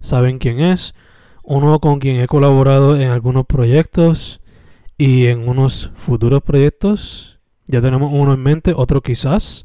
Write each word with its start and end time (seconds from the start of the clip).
saben 0.00 0.38
quién 0.38 0.60
es, 0.60 0.94
uno 1.42 1.78
con 1.80 1.98
quien 1.98 2.20
he 2.20 2.26
colaborado 2.26 3.00
en 3.00 3.10
algunos 3.10 3.46
proyectos 3.46 4.40
y 4.98 5.26
en 5.26 5.48
unos 5.48 5.90
futuros 5.96 6.42
proyectos, 6.42 7.38
ya 7.66 7.80
tenemos 7.80 8.10
uno 8.12 8.34
en 8.34 8.42
mente, 8.42 8.72
otro 8.74 9.00
quizás, 9.00 9.64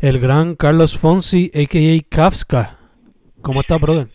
el 0.00 0.20
gran 0.20 0.54
Carlos 0.54 0.96
Fonsi, 0.96 1.50
a.k.a. 1.54 2.08
Kafka. 2.08 2.78
¿Cómo 3.42 3.60
está, 3.60 3.76
brother? 3.78 4.08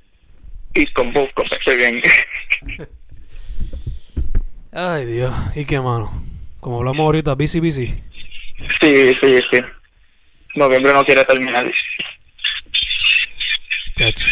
Y 0.74 0.86
con 0.94 1.12
vos, 1.14 1.28
estoy 1.52 1.76
bien. 1.76 2.02
Ay, 4.72 5.06
Dios. 5.06 5.34
¿Y 5.56 5.66
qué, 5.66 5.80
mano? 5.80 6.12
Como 6.60 6.78
hablamos 6.78 7.02
ahorita, 7.02 7.34
busy, 7.34 7.60
busy. 7.60 7.88
Sí, 8.80 9.16
sí, 9.22 9.42
sí. 9.52 9.60
Noviembre 10.56 10.94
no 10.94 11.04
quiere 11.04 11.26
terminar. 11.26 11.70
Chach, 13.98 14.24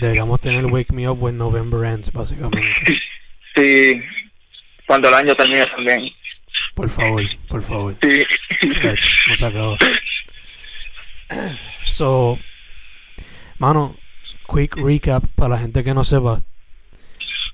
deberíamos 0.00 0.40
tener 0.40 0.66
Wake 0.66 0.92
Me 0.92 1.08
Up 1.08 1.22
When 1.22 1.38
November 1.38 1.84
Ends, 1.84 2.12
básicamente. 2.12 2.60
Sí, 3.56 4.02
cuando 4.84 5.06
el 5.06 5.14
año 5.14 5.32
termine 5.36 5.64
también. 5.66 6.10
Por 6.74 6.90
favor, 6.90 7.22
por 7.48 7.62
favor. 7.62 7.96
Sí. 8.02 8.24
Chach, 8.82 9.00
no 9.28 9.36
se 9.36 9.46
acabó. 9.46 9.76
So, 11.88 12.38
mano, 13.58 13.96
quick 14.52 14.76
recap 14.76 15.24
para 15.36 15.50
la 15.54 15.60
gente 15.60 15.84
que 15.84 15.94
no 15.94 16.02
sepa. 16.02 16.42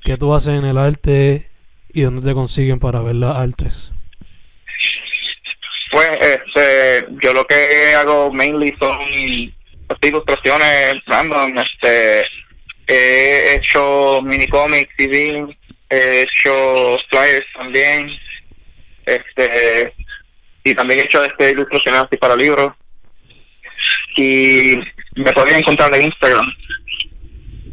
¿Qué 0.03 0.17
tú 0.17 0.35
haces 0.35 0.59
en 0.59 0.65
el 0.65 0.79
arte 0.79 1.51
y 1.93 2.01
dónde 2.03 2.27
te 2.27 2.33
consiguen 2.33 2.79
para 2.79 3.01
ver 3.01 3.17
las 3.17 3.37
artes? 3.37 3.93
Pues, 5.91 6.11
este, 6.21 7.07
yo 7.23 7.35
lo 7.35 7.45
que 7.45 7.95
hago 7.95 8.33
mainly 8.33 8.75
son 8.79 8.99
así, 9.91 10.09
ilustraciones 10.09 11.03
random, 11.07 11.59
este, 11.59 12.27
he 12.87 13.55
hecho 13.55 14.21
mini 14.23 14.47
cómics, 14.49 14.93
CD, 14.97 15.47
he 15.89 16.23
hecho 16.23 16.99
flyers 17.11 17.47
también, 17.55 18.11
este, 19.07 19.95
y 20.65 20.75
también 20.75 21.01
he 21.01 21.03
hecho 21.05 21.25
este 21.25 21.51
ilustraciones 21.51 22.03
así 22.03 22.17
para 22.17 22.37
libros. 22.37 22.73
Y 24.17 24.77
me 25.15 25.33
podían 25.33 25.61
encontrar 25.61 25.95
en 25.95 26.03
Instagram, 26.03 26.47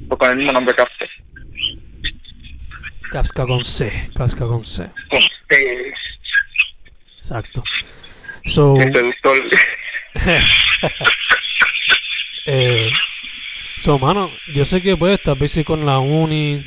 o 0.10 0.18
con 0.18 0.32
el 0.32 0.38
mismo 0.38 0.52
nombre 0.54 0.76
Kafka. 0.76 1.06
Kafka 3.12 3.46
con 3.46 3.64
C, 3.64 4.10
Kafka 4.16 4.46
con 4.46 4.66
C. 4.66 4.90
Este, 5.12 5.94
Exacto. 7.28 7.64
So. 8.46 8.78
eh, 12.48 12.90
so, 13.78 14.00
mano, 14.00 14.32
yo 14.56 14.66
sé 14.66 14.82
que 14.82 14.96
pues 14.96 15.20
estás 15.20 15.38
busy 15.38 15.64
con 15.64 15.86
la 15.86 16.00
uni 16.00 16.66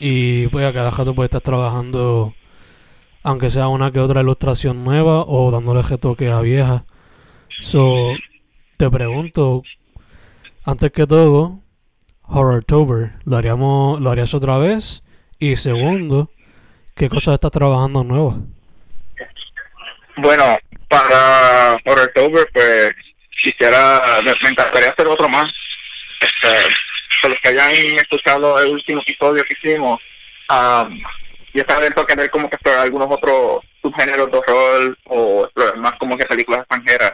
y 0.00 0.48
pues 0.48 0.66
a 0.66 0.72
cada 0.72 0.90
rato 0.90 1.14
puedes 1.14 1.28
estar 1.28 1.42
trabajando 1.42 2.34
aunque 3.22 3.50
sea 3.50 3.68
una 3.68 3.90
que 3.90 3.98
otra 3.98 4.20
ilustración 4.20 4.84
nueva 4.84 5.24
o 5.26 5.50
dándole 5.50 5.82
retoque 5.82 6.30
a 6.30 6.40
vieja. 6.40 6.84
So, 7.60 8.14
te 8.78 8.88
pregunto, 8.88 9.64
antes 10.64 10.92
que 10.92 11.06
todo, 11.06 11.60
Horrortober, 12.22 13.14
¿lo 13.24 13.36
haríamos, 13.36 14.00
lo 14.00 14.10
harías 14.10 14.32
otra 14.32 14.58
vez? 14.58 15.02
Y 15.40 15.56
segundo, 15.56 16.30
¿qué 16.94 17.08
cosas 17.08 17.34
estás 17.34 17.50
trabajando 17.50 18.04
nuevas? 18.04 18.36
Bueno, 20.16 20.56
para 20.88 21.76
October, 21.84 22.48
pues 22.52 22.94
quisiera, 23.42 24.20
me, 24.22 24.34
me 24.42 24.48
encantaría 24.50 24.90
hacer 24.90 25.06
otro 25.06 25.28
más. 25.28 25.50
Este, 26.20 26.48
para 27.20 27.30
los 27.30 27.40
que 27.40 27.48
hayan 27.48 27.70
escuchado 27.70 28.58
el 28.60 28.72
último 28.72 29.02
episodio 29.02 29.44
que 29.44 29.54
hicimos, 29.58 30.00
um, 30.50 31.00
y 31.52 31.60
esta 31.60 31.78
vez 31.78 31.94
toca 31.94 32.14
ver 32.14 32.30
como 32.30 32.48
que 32.50 32.56
explorar 32.56 32.82
algunos 32.82 33.08
otros 33.10 33.64
subgéneros 33.80 34.30
de 34.30 34.38
horror 34.38 34.98
o 35.04 35.44
explorar 35.44 35.76
más 35.78 35.92
como 35.94 36.16
que 36.16 36.26
películas 36.26 36.60
extranjeras. 36.60 37.12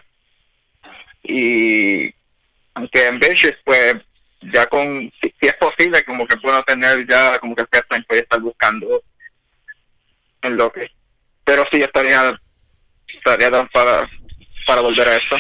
Y 1.23 2.13
aunque 2.75 3.07
en 3.07 3.21
Vicious, 3.21 3.57
pues 3.65 3.95
ya 4.53 4.67
con, 4.67 5.13
si, 5.21 5.33
es 5.41 5.55
posible, 5.55 6.03
como 6.05 6.27
que 6.27 6.37
puedo 6.39 6.61
tener 6.65 7.07
ya 7.07 7.39
como 7.39 7.55
que 7.55 7.63
el 7.63 7.69
a 8.09 8.15
estar 8.15 8.41
buscando 8.41 9.03
en 10.43 10.57
lo 10.57 10.73
que. 10.73 10.91
Pero 11.45 11.65
sí 11.71 11.81
estaría 11.81 12.33
estaría 13.07 13.51
para, 13.73 14.09
para 14.67 14.81
volver 14.81 15.09
a 15.09 15.17
eso. 15.17 15.37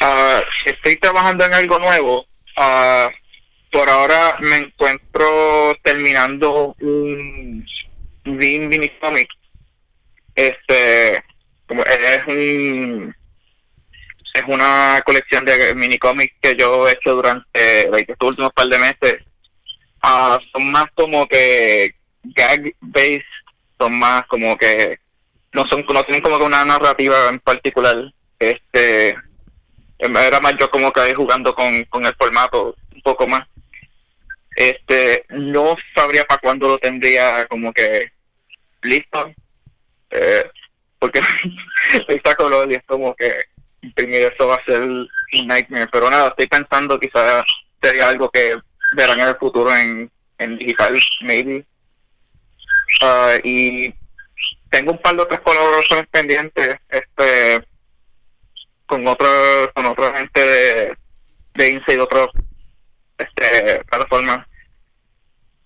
Ah, 0.00 0.42
estoy 0.64 0.96
trabajando 0.96 1.44
en 1.44 1.54
algo 1.54 1.78
nuevo. 1.78 2.26
Ah, 2.56 3.10
por 3.70 3.88
ahora 3.88 4.36
me 4.40 4.56
encuentro 4.56 5.76
terminando 5.82 6.74
un, 6.80 7.66
mini 8.24 8.88
comic. 9.00 9.28
Este, 10.34 11.16
es 11.16 12.26
un 12.26 13.14
es 14.34 14.44
una 14.46 15.02
colección 15.04 15.44
de 15.44 15.74
mini 15.74 15.98
cómics 15.98 16.34
que 16.40 16.54
yo 16.54 16.86
he 16.86 16.92
hecho 16.92 17.14
durante 17.16 17.88
estos 18.00 18.28
últimos 18.28 18.52
par 18.52 18.68
de 18.68 18.78
meses. 18.78 19.24
Ah, 20.02 20.38
son 20.52 20.70
más 20.70 20.86
como 20.94 21.26
que 21.26 21.94
gag 22.22 22.72
based, 22.80 23.24
son 23.80 23.98
más 23.98 24.24
como 24.26 24.56
que 24.56 24.98
no 25.52 25.66
son 25.68 25.84
no 25.92 26.04
tienen 26.04 26.22
como 26.22 26.38
que 26.38 26.44
una 26.44 26.64
narrativa 26.64 27.28
en 27.30 27.40
particular 27.40 27.96
este 28.38 29.16
era 29.98 30.40
más 30.40 30.54
yo 30.58 30.70
como 30.70 30.92
que 30.92 31.14
jugando 31.14 31.54
con, 31.54 31.84
con 31.84 32.06
el 32.06 32.14
formato 32.14 32.74
un 32.94 33.02
poco 33.02 33.26
más. 33.26 33.46
Este 34.54 35.24
no 35.28 35.76
sabría 35.94 36.24
para 36.24 36.40
cuándo 36.40 36.68
lo 36.68 36.78
tendría 36.78 37.46
como 37.46 37.72
que 37.72 38.10
listo 38.82 39.32
eh, 40.10 40.50
porque 40.98 41.20
está 42.08 42.34
color 42.34 42.70
y 42.70 42.74
es 42.74 42.82
como 42.86 43.14
que 43.14 43.32
imprimir 43.82 44.22
eso 44.22 44.48
va 44.48 44.56
a 44.56 44.64
ser 44.64 44.82
un 44.82 45.08
nightmare. 45.46 45.88
Pero 45.92 46.10
nada 46.10 46.28
estoy 46.28 46.46
pensando 46.46 46.98
quizás 46.98 47.44
sería 47.80 48.08
algo 48.08 48.30
que 48.30 48.56
verán 48.96 49.20
en 49.20 49.28
el 49.28 49.36
futuro 49.36 49.74
en, 49.74 50.10
en 50.38 50.58
digital 50.58 50.98
maybe. 51.22 51.64
Ah, 53.02 53.34
y 53.44 53.94
tengo 54.70 54.92
un 54.92 54.98
par 54.98 55.14
de 55.14 55.22
otras 55.22 55.40
colaboraciones 55.40 56.06
pendientes 56.08 56.76
este 56.88 57.67
con 58.88 59.06
otra 59.06 59.28
con 59.74 59.86
otra 59.86 60.18
gente 60.18 60.40
de, 60.40 60.96
de 61.54 61.70
Insta 61.70 61.92
y 61.92 61.96
de 61.96 62.02
otras 62.02 62.28
este, 63.18 63.84
plataformas 63.84 64.46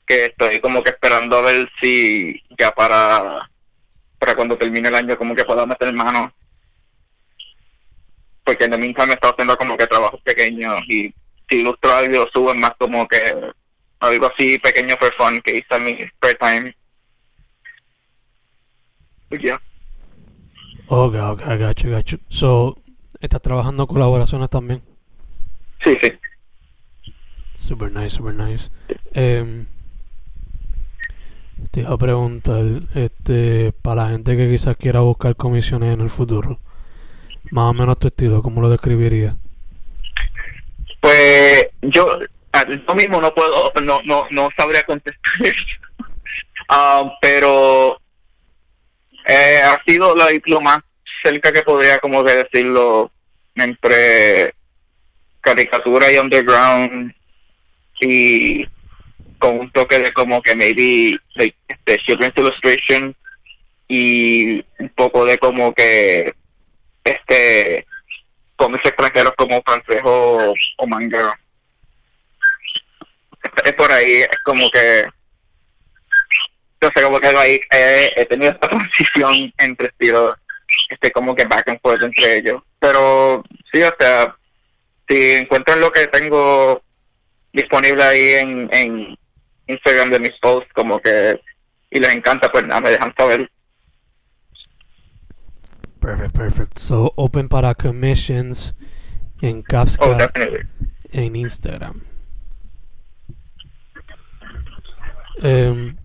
que 0.04 0.26
estoy 0.26 0.60
como 0.60 0.82
que 0.82 0.90
esperando 0.90 1.38
a 1.38 1.42
ver 1.42 1.70
si 1.80 2.42
ya 2.58 2.72
para 2.72 3.48
para 4.18 4.34
cuando 4.34 4.58
termine 4.58 4.88
el 4.88 4.94
año 4.94 5.16
como 5.16 5.34
que 5.34 5.44
pueda 5.44 5.64
meter 5.64 5.92
mano. 5.92 6.32
Porque 8.44 8.64
en 8.64 8.74
el 8.74 8.80
meantime 8.80 9.06
me 9.06 9.12
estado 9.14 9.32
haciendo 9.32 9.56
como 9.56 9.76
que 9.76 9.86
trabajos 9.86 10.20
pequeños 10.22 10.80
y 10.88 11.14
si 11.48 11.60
ilustro 11.60 11.92
algo 11.92 12.26
subo 12.32 12.54
más 12.54 12.72
como 12.78 13.06
que 13.06 13.18
algo 14.00 14.26
así 14.26 14.58
pequeño 14.58 14.96
for 14.98 15.14
fun 15.14 15.40
que 15.42 15.58
hice 15.58 15.66
en 15.70 15.84
mi 15.84 16.08
spare 16.08 16.34
time. 16.34 16.76
Y 19.30 19.46
ya. 19.46 19.60
Ok, 20.88 21.14
ok, 21.14 21.40
gacho, 21.58 21.90
gacho. 21.90 22.18
So, 22.28 22.76
¿estás 23.22 23.40
trabajando 23.40 23.86
colaboraciones 23.86 24.50
también? 24.50 24.82
sí 25.82 25.96
sí 26.00 26.12
Super 27.56 27.92
nice, 27.92 28.10
super 28.10 28.34
nice. 28.34 28.70
Em, 29.14 29.66
te 31.70 31.80
iba 31.80 31.94
a 31.94 31.96
preguntar, 31.96 32.64
este, 32.92 33.72
para 33.82 34.02
la 34.02 34.10
gente 34.10 34.36
que 34.36 34.50
quizás 34.50 34.76
quiera 34.76 34.98
buscar 34.98 35.36
comisiones 35.36 35.94
en 35.94 36.00
el 36.00 36.10
futuro, 36.10 36.58
más 37.52 37.70
o 37.70 37.72
menos 37.72 38.00
tu 38.00 38.08
estilo, 38.08 38.42
¿cómo 38.42 38.60
lo 38.60 38.68
describirías? 38.68 39.36
Pues 41.00 41.68
yo, 41.82 42.18
yo 42.68 42.94
mismo 42.96 43.20
no 43.20 43.32
puedo, 43.32 43.72
no, 43.84 44.00
no, 44.04 44.26
no 44.32 44.48
sabría 44.56 44.82
contestar 44.82 45.32
eso. 45.46 45.64
Ah, 46.68 47.18
pero 47.20 48.00
eh, 49.26 49.60
ha 49.62 49.82
sido 49.84 50.14
la, 50.14 50.28
lo 50.46 50.60
más 50.60 50.78
cerca 51.22 51.52
que 51.52 51.62
podría 51.62 51.98
como 51.98 52.22
de 52.22 52.44
decirlo 52.44 53.10
entre 53.54 54.54
caricatura 55.40 56.10
y 56.10 56.18
underground 56.18 57.14
y 58.00 58.66
con 59.38 59.58
un 59.58 59.70
toque 59.72 59.98
de 59.98 60.12
como 60.12 60.40
que 60.42 60.54
maybe 60.54 61.18
like, 61.34 61.56
children's 62.06 62.36
illustration 62.36 63.14
y 63.88 64.64
un 64.78 64.88
poco 64.94 65.24
de 65.24 65.38
como 65.38 65.74
que 65.74 66.32
este 67.04 67.86
cómics 68.56 68.86
extranjeros 68.86 69.32
como 69.36 69.62
francés 69.62 70.00
o, 70.04 70.54
o 70.78 70.86
manga. 70.86 71.38
Es 73.64 73.72
por 73.72 73.90
ahí 73.90 74.22
es 74.22 74.42
como 74.44 74.70
que 74.70 75.04
no 76.80 76.90
sé 76.94 77.02
como 77.02 77.20
que 77.20 77.26
ahí 77.28 77.60
he, 77.70 78.12
he 78.16 78.24
tenido 78.26 78.52
esta 78.52 78.68
transición 78.70 79.52
entre 79.58 79.88
estilos 79.88 80.36
este 80.88 81.10
como 81.10 81.34
que 81.34 81.44
back 81.44 81.68
and 81.68 81.80
forth 81.80 82.02
entre 82.02 82.38
ellos 82.38 82.62
pero 82.78 83.42
sí 83.72 83.82
o 83.82 83.92
sea 83.98 84.34
si 85.08 85.32
encuentran 85.32 85.80
lo 85.80 85.90
que 85.90 86.06
tengo 86.06 86.82
disponible 87.52 88.02
ahí 88.02 88.28
en, 88.34 88.68
en 88.72 89.18
Instagram 89.66 90.10
de 90.10 90.20
mis 90.20 90.38
posts 90.40 90.72
como 90.74 90.98
que 91.00 91.40
y 91.90 92.00
les 92.00 92.14
encanta 92.14 92.50
pues 92.50 92.66
nada 92.66 92.80
me 92.80 92.90
dejan 92.90 93.14
saber 93.16 93.48
Perfect, 96.02 96.34
perfect. 96.34 96.78
So, 96.80 97.12
open 97.14 97.48
para 97.48 97.76
commissions 97.76 98.74
en 99.40 99.62
Kafka 99.62 100.04
oh 100.04 100.18
en 101.12 101.36
Instagram. 101.36 102.02
Em, 105.40 105.96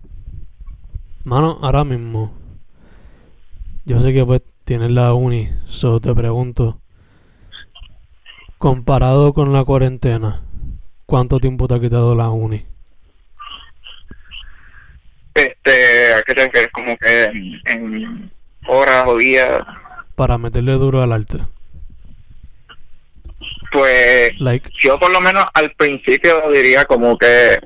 mano, 1.24 1.58
ahora 1.62 1.82
mismo, 1.82 2.32
yo 3.84 3.98
sé 3.98 4.12
que 4.12 4.24
pues 4.24 4.42
tienes 4.68 4.90
la 4.90 5.14
uni, 5.14 5.48
so 5.64 5.98
te 5.98 6.14
pregunto, 6.14 6.78
comparado 8.58 9.32
con 9.32 9.50
la 9.50 9.64
cuarentena, 9.64 10.42
¿cuánto 11.06 11.40
tiempo 11.40 11.66
te 11.66 11.76
ha 11.76 11.80
quitado 11.80 12.14
la 12.14 12.28
uni? 12.28 12.66
este 15.32 16.12
a 16.12 16.20
qué 16.20 16.34
te 16.34 16.44
refieres 16.44 16.70
como 16.70 16.98
que 16.98 17.24
en, 17.24 17.60
en 17.64 18.30
horas 18.66 19.06
o 19.06 19.16
días 19.16 19.62
Para 20.14 20.36
meterle 20.36 20.72
duro 20.72 21.00
al 21.00 21.12
arte. 21.12 21.38
pues 23.72 24.38
Like, 24.38 24.68
yo 24.82 25.00
por 25.00 25.10
lo 25.10 25.22
menos 25.22 25.46
al 25.54 25.72
principio 25.76 26.42
diría 26.52 26.84
como 26.84 27.16
que 27.16 27.58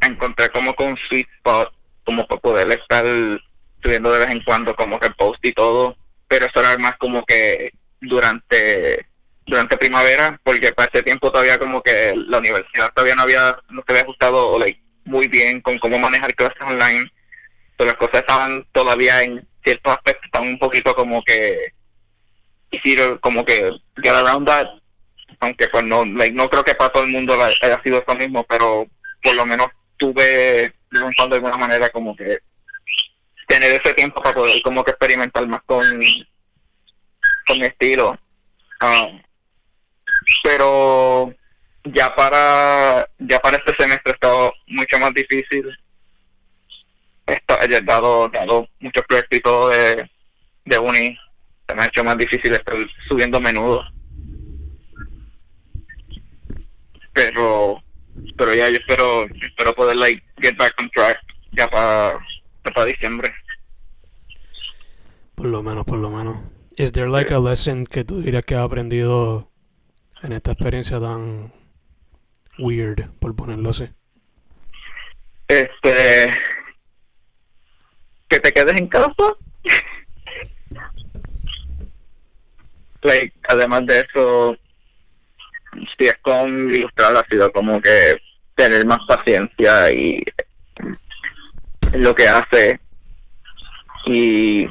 encontré 0.00 0.48
como 0.48 0.74
un 0.78 0.96
sweet 1.06 1.28
spot 1.36 1.70
como 2.06 2.26
para 2.26 2.40
poder 2.40 2.70
estar 2.70 3.04
subiendo 3.82 4.10
de 4.10 4.20
vez 4.20 4.30
en 4.30 4.42
cuando 4.42 4.74
como 4.74 4.98
que 4.98 5.10
post 5.10 5.44
y 5.44 5.52
todo 5.52 5.94
pero 6.28 6.46
eso 6.46 6.60
era 6.60 6.76
más 6.78 6.96
como 6.96 7.24
que 7.24 7.72
durante 8.00 9.06
durante 9.46 9.76
primavera 9.76 10.40
porque 10.42 10.72
para 10.72 10.90
ese 10.92 11.02
tiempo 11.02 11.30
todavía 11.30 11.58
como 11.58 11.82
que 11.82 12.14
la 12.16 12.38
universidad 12.38 12.92
todavía 12.94 13.14
no 13.14 13.22
había 13.22 13.56
no 13.68 13.82
se 13.86 13.92
había 13.92 14.02
ajustado 14.02 14.58
muy 15.04 15.28
bien 15.28 15.60
con 15.60 15.78
cómo 15.78 15.98
manejar 15.98 16.34
clases 16.34 16.62
online. 16.62 17.10
Pero 17.76 17.90
las 17.90 17.98
cosas 17.98 18.20
estaban 18.20 18.66
todavía 18.72 19.22
en 19.22 19.46
ciertos 19.62 19.92
aspectos 19.92 20.24
estaban 20.24 20.48
un 20.48 20.58
poquito 20.58 20.94
como 20.94 21.22
que 21.22 21.72
easier, 22.70 23.18
como 23.20 23.44
que 23.44 23.70
get 24.02 24.12
around 24.12 24.46
that 24.46 24.66
aunque 25.40 25.68
pues 25.68 25.84
no 25.84 26.04
no 26.04 26.50
creo 26.50 26.64
que 26.64 26.74
para 26.74 26.92
todo 26.92 27.04
el 27.04 27.10
mundo 27.10 27.36
haya 27.42 27.82
sido 27.82 28.02
eso 28.02 28.14
mismo 28.16 28.44
pero 28.44 28.86
por 29.22 29.34
lo 29.34 29.46
menos 29.46 29.68
tuve 29.96 30.72
de 30.90 31.34
alguna 31.34 31.56
manera 31.56 31.88
como 31.90 32.14
que 32.14 32.38
tener 33.46 33.72
ese 33.72 33.94
tiempo 33.94 34.22
para 34.22 34.34
poder 34.34 34.60
como 34.62 34.84
que 34.84 34.90
experimentar 34.90 35.46
más 35.46 35.62
con 35.64 35.84
con 37.46 37.58
mi 37.58 37.66
estilo. 37.66 38.18
Ah, 38.80 39.08
pero 40.42 41.34
ya 41.84 42.14
para 42.14 43.08
ya 43.18 43.38
para 43.40 43.58
este 43.58 43.74
semestre 43.74 44.12
ha 44.12 44.14
estado 44.14 44.52
mucho 44.66 44.98
más 44.98 45.12
difícil. 45.14 45.76
He 47.26 47.80
dado 47.82 48.28
dado 48.28 48.68
muchos 48.80 49.02
proyectos 49.06 49.70
de, 49.70 50.10
de 50.64 50.78
uni. 50.78 51.18
Se 51.66 51.74
me 51.74 51.82
ha 51.82 51.86
hecho 51.86 52.04
más 52.04 52.18
difícil 52.18 52.52
estar 52.52 52.74
subiendo 53.08 53.40
menudo. 53.40 53.84
Pero 57.12 57.82
pero 58.36 58.54
ya 58.54 58.68
yo 58.68 58.76
espero 58.76 59.26
espero 59.40 59.74
poder 59.74 59.96
like 59.96 60.22
get 60.40 60.56
back 60.56 60.74
on 60.78 60.90
track 60.90 61.18
ya 61.52 61.68
para 61.68 62.18
para 62.72 62.86
diciembre 62.86 63.32
por 65.34 65.46
lo 65.46 65.62
menos, 65.62 65.84
por 65.84 65.98
lo 65.98 66.10
menos. 66.10 66.38
Is 66.76 66.92
there 66.92 67.08
like 67.08 67.34
a 67.34 67.40
lesson 67.40 67.86
que 67.86 68.04
tú 68.04 68.22
dirías 68.22 68.44
que 68.44 68.54
has 68.54 68.64
aprendido 68.64 69.50
en 70.22 70.32
esta 70.32 70.52
experiencia 70.52 71.00
tan 71.00 71.52
weird, 72.58 73.10
por 73.18 73.34
ponerlo 73.34 73.70
así? 73.70 73.88
este 75.48 76.30
que 78.28 78.40
te 78.40 78.52
quedes 78.52 78.80
en 78.80 78.88
casa 78.88 79.12
like 83.02 83.34
además 83.48 83.86
de 83.86 84.00
eso 84.00 84.56
si 85.98 86.06
es 86.06 86.16
con 86.22 86.74
ilustrar 86.74 87.14
ha 87.16 87.26
sido 87.28 87.52
como 87.52 87.82
que 87.82 88.16
tener 88.54 88.86
más 88.86 89.00
paciencia 89.06 89.92
y 89.92 90.24
lo 91.94 92.14
que 92.14 92.28
hace. 92.28 92.80
Y 94.06 94.66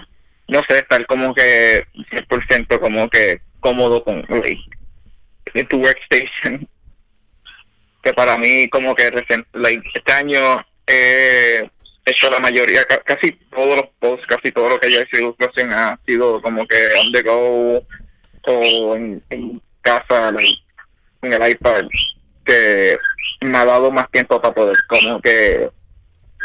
no 0.47 0.61
sé 0.67 0.79
estar 0.79 1.05
como 1.05 1.33
que 1.33 1.85
100% 2.11 2.79
como 2.79 3.09
que 3.09 3.41
cómodo 3.59 4.03
con 4.03 4.25
en 5.53 5.67
tu 5.67 5.77
workstation. 5.77 6.67
Que 8.03 8.11
para 8.13 8.37
mí 8.37 8.67
como 8.67 8.93
que 8.95 9.09
recien- 9.09 9.45
like, 9.53 9.81
este 9.93 10.11
año 10.11 10.61
he 10.87 11.69
hecho 12.05 12.29
la 12.29 12.39
mayoría, 12.39 12.83
ca- 12.83 13.01
casi 13.05 13.31
todos 13.31 13.77
los 13.77 13.85
posts, 13.97 14.27
casi 14.27 14.51
todo 14.51 14.67
lo 14.71 14.77
que 14.77 14.91
yo 14.91 14.99
he 14.99 15.03
hecho 15.03 15.19
ilustración 15.19 15.71
ha 15.71 15.97
sido 16.05 16.41
como 16.41 16.67
que 16.67 16.75
on 16.99 17.13
the 17.13 17.21
go 17.21 17.81
o 18.45 18.95
en, 18.97 19.23
en 19.29 19.61
casa, 19.81 20.33
like, 20.33 20.61
en 21.21 21.31
el 21.31 21.51
iPad, 21.51 21.85
que 22.43 22.97
me 23.39 23.57
ha 23.57 23.63
dado 23.63 23.89
más 23.89 24.11
tiempo 24.11 24.41
para 24.41 24.53
poder 24.53 24.75
como 24.89 25.21
que 25.21 25.69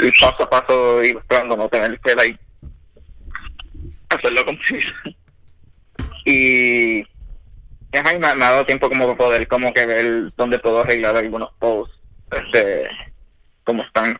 ir 0.00 0.12
paso 0.20 0.42
a 0.44 0.50
paso 0.50 1.02
ilustrando, 1.04 1.56
no 1.56 1.68
tener 1.68 1.98
que 2.00 2.14
like, 2.14 2.38
hacerlo 4.10 4.44
si- 4.66 4.78
y 6.24 7.02
ajá, 7.96 8.14
y 8.14 8.18
me, 8.18 8.26
ha 8.26 8.34
dado 8.34 8.66
tiempo 8.66 8.88
como 8.88 9.06
para 9.06 9.18
poder 9.18 9.48
como 9.48 9.72
que 9.72 9.86
ver 9.86 10.32
dónde 10.36 10.58
puedo 10.58 10.80
arreglar 10.80 11.16
algunos 11.16 11.52
posts 11.58 11.98
este 12.30 12.88
como 13.64 13.82
están 13.82 14.18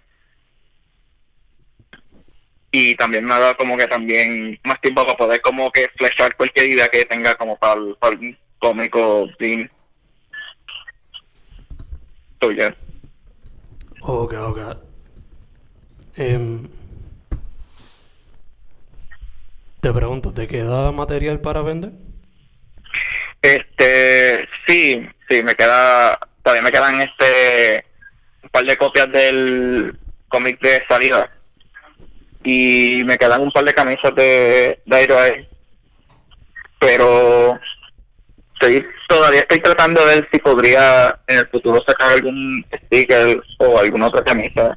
y 2.71 2.95
también 2.97 3.25
me 3.25 3.35
ha 3.35 3.39
dado 3.39 3.57
como 3.57 3.77
que 3.77 3.87
también 3.87 4.59
más 4.65 4.81
tiempo 4.81 5.05
para 5.05 5.17
poder 5.17 5.41
como 5.41 5.71
que 5.71 5.89
flashar 5.97 6.37
cualquier 6.37 6.67
idea 6.67 6.89
que 6.89 7.05
tenga 7.05 7.35
como 7.35 7.59
para 7.59 7.81
para 7.99 8.17
el 8.17 8.39
cómico. 8.59 9.29
So, 12.41 12.51
yeah. 12.53 12.75
Ok, 14.03 14.33
ok. 14.35 14.88
Em, 16.19 16.69
te 19.81 19.93
pregunto, 19.93 20.33
¿te 20.33 20.49
queda 20.49 20.91
material 20.91 21.41
para 21.41 21.63
vender? 21.63 21.93
Este, 23.41 24.49
sí, 24.67 25.09
sí, 25.29 25.43
me 25.45 25.55
queda, 25.55 26.19
todavía 26.43 26.63
me 26.63 26.73
quedan 26.73 27.01
este, 27.03 27.85
un 28.43 28.51
par 28.51 28.65
de 28.65 28.77
copias 28.77 29.13
del, 29.13 29.97
cómic 30.27 30.61
de 30.61 30.83
salida. 30.89 31.31
Y 32.43 33.03
me 33.05 33.17
quedan 33.17 33.43
un 33.43 33.53
par 33.53 33.65
de 33.65 33.75
camisas 33.75 34.13
de 34.17 34.81
Dire 34.87 35.49
Pero 36.81 37.61
estoy, 38.55 38.85
todavía 39.09 39.41
estoy 39.41 39.61
tratando 39.61 40.05
de 40.05 40.17
ver 40.17 40.29
si 40.33 40.41
podría 40.41 41.17
en 41.29 41.39
el 41.39 41.49
futuro 41.49 41.81
sacar 41.87 42.13
algún 42.13 42.65
sticker 42.87 43.41
o 43.59 43.79
alguna 43.79 44.09
otra 44.09 44.25
camisa. 44.25 44.77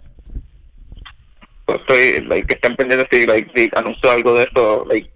Pues 1.72 1.82
estoy, 1.82 2.26
like, 2.28 2.48
que 2.48 2.54
estén 2.56 2.76
pendientes 2.76 3.08
si, 3.12 3.26
like, 3.26 3.52
si 3.56 3.70
anuncio 3.76 4.12
algo 4.12 4.34
de 4.34 4.44
esto, 4.44 4.86
like, 4.90 5.10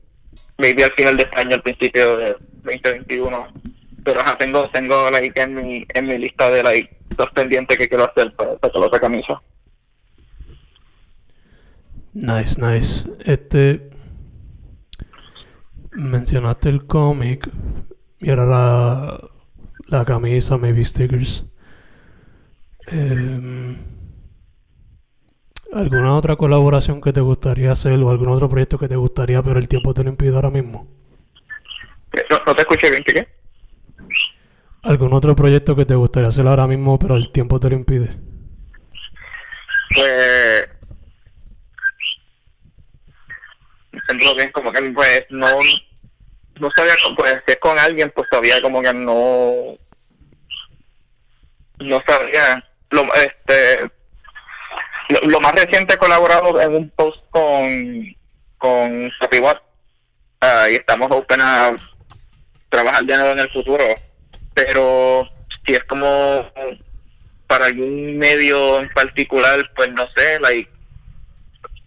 maybe 0.57 0.83
al 0.83 0.93
final 0.93 1.17
de 1.17 1.23
este 1.23 1.39
año, 1.39 1.55
al 1.55 1.61
principio 1.61 2.17
de 2.17 2.35
2021. 2.63 3.47
Pero 4.03 4.21
ajá, 4.21 4.37
tengo, 4.37 4.69
tengo, 4.69 5.09
like, 5.11 5.41
en 5.41 5.55
mi, 5.55 5.85
en 5.93 6.07
mi 6.07 6.17
lista 6.17 6.49
de, 6.49 6.63
like, 6.63 6.97
dos 7.17 7.29
pendientes 7.31 7.77
que 7.77 7.89
quiero 7.89 8.09
hacer 8.09 8.33
para 8.35 8.53
sacar 8.53 8.77
otra 8.77 8.99
camisa. 8.99 9.41
Nice, 12.13 12.59
nice. 12.61 13.05
Este. 13.25 13.89
Mencionaste 15.91 16.69
el 16.69 16.85
cómic. 16.85 17.49
Y 18.19 18.29
ahora 18.29 18.45
la, 18.45 19.29
la 19.87 20.05
camisa, 20.05 20.57
maybe 20.57 20.85
stickers. 20.85 21.43
Em, 22.87 23.77
¿Alguna 25.73 26.15
otra 26.15 26.35
colaboración 26.35 27.01
que 27.01 27.11
te 27.11 27.21
gustaría 27.21 27.71
hacer 27.71 27.99
o 27.99 28.09
algún 28.09 28.29
otro 28.29 28.49
proyecto 28.49 28.77
que 28.77 28.87
te 28.87 28.95
gustaría, 28.95 29.41
pero 29.43 29.59
el 29.59 29.67
tiempo 29.67 29.93
te 29.93 30.03
lo 30.03 30.09
impide 30.09 30.35
ahora 30.35 30.49
mismo? 30.49 30.87
No, 32.29 32.39
no 32.45 32.55
te 32.55 32.61
escuché 32.61 32.89
bien, 32.89 33.03
¿qué? 33.03 33.27
¿Algún 34.83 35.13
otro 35.13 35.35
proyecto 35.35 35.75
que 35.75 35.85
te 35.85 35.95
gustaría 35.95 36.29
hacer 36.29 36.47
ahora 36.47 36.67
mismo, 36.67 36.99
pero 36.99 37.15
el 37.15 37.31
tiempo 37.31 37.59
te 37.59 37.69
lo 37.69 37.75
impide? 37.75 38.15
Pues. 39.95 40.67
Siento 44.07 44.35
bien, 44.35 44.51
como 44.51 44.71
que 44.71 44.81
pues 44.91 45.25
no. 45.29 45.47
No 46.59 46.69
sabía, 46.73 46.93
pues 47.17 47.41
si 47.45 47.51
es 47.51 47.59
con 47.59 47.77
alguien, 47.77 48.11
pues 48.15 48.29
todavía 48.29 48.61
como 48.61 48.81
que 48.81 48.93
no. 48.93 49.77
No 51.79 52.03
sabía. 52.07 52.63
Lo, 52.91 53.01
este. 53.15 53.91
Lo, 55.09 55.19
lo 55.21 55.39
más 55.41 55.53
reciente 55.53 55.95
he 55.95 55.97
colaborado 55.97 56.59
en 56.61 56.75
un 56.75 56.89
post 56.91 57.19
con. 57.29 58.15
Con 58.57 59.11
Sophie 59.19 59.39
Watt. 59.39 59.61
Ah, 60.41 60.67
y 60.69 60.75
estamos 60.75 61.09
open 61.11 61.41
a 61.41 61.75
trabajar 62.69 63.03
de 63.03 63.15
nuevo 63.15 63.31
en 63.31 63.39
el 63.39 63.51
futuro. 63.51 63.83
Pero 64.53 65.29
si 65.65 65.73
es 65.73 65.83
como 65.83 66.51
para 67.47 67.65
algún 67.65 68.17
medio 68.17 68.79
en 68.79 68.89
particular, 68.89 69.69
pues 69.75 69.91
no 69.91 70.07
sé, 70.15 70.39
like, 70.39 70.69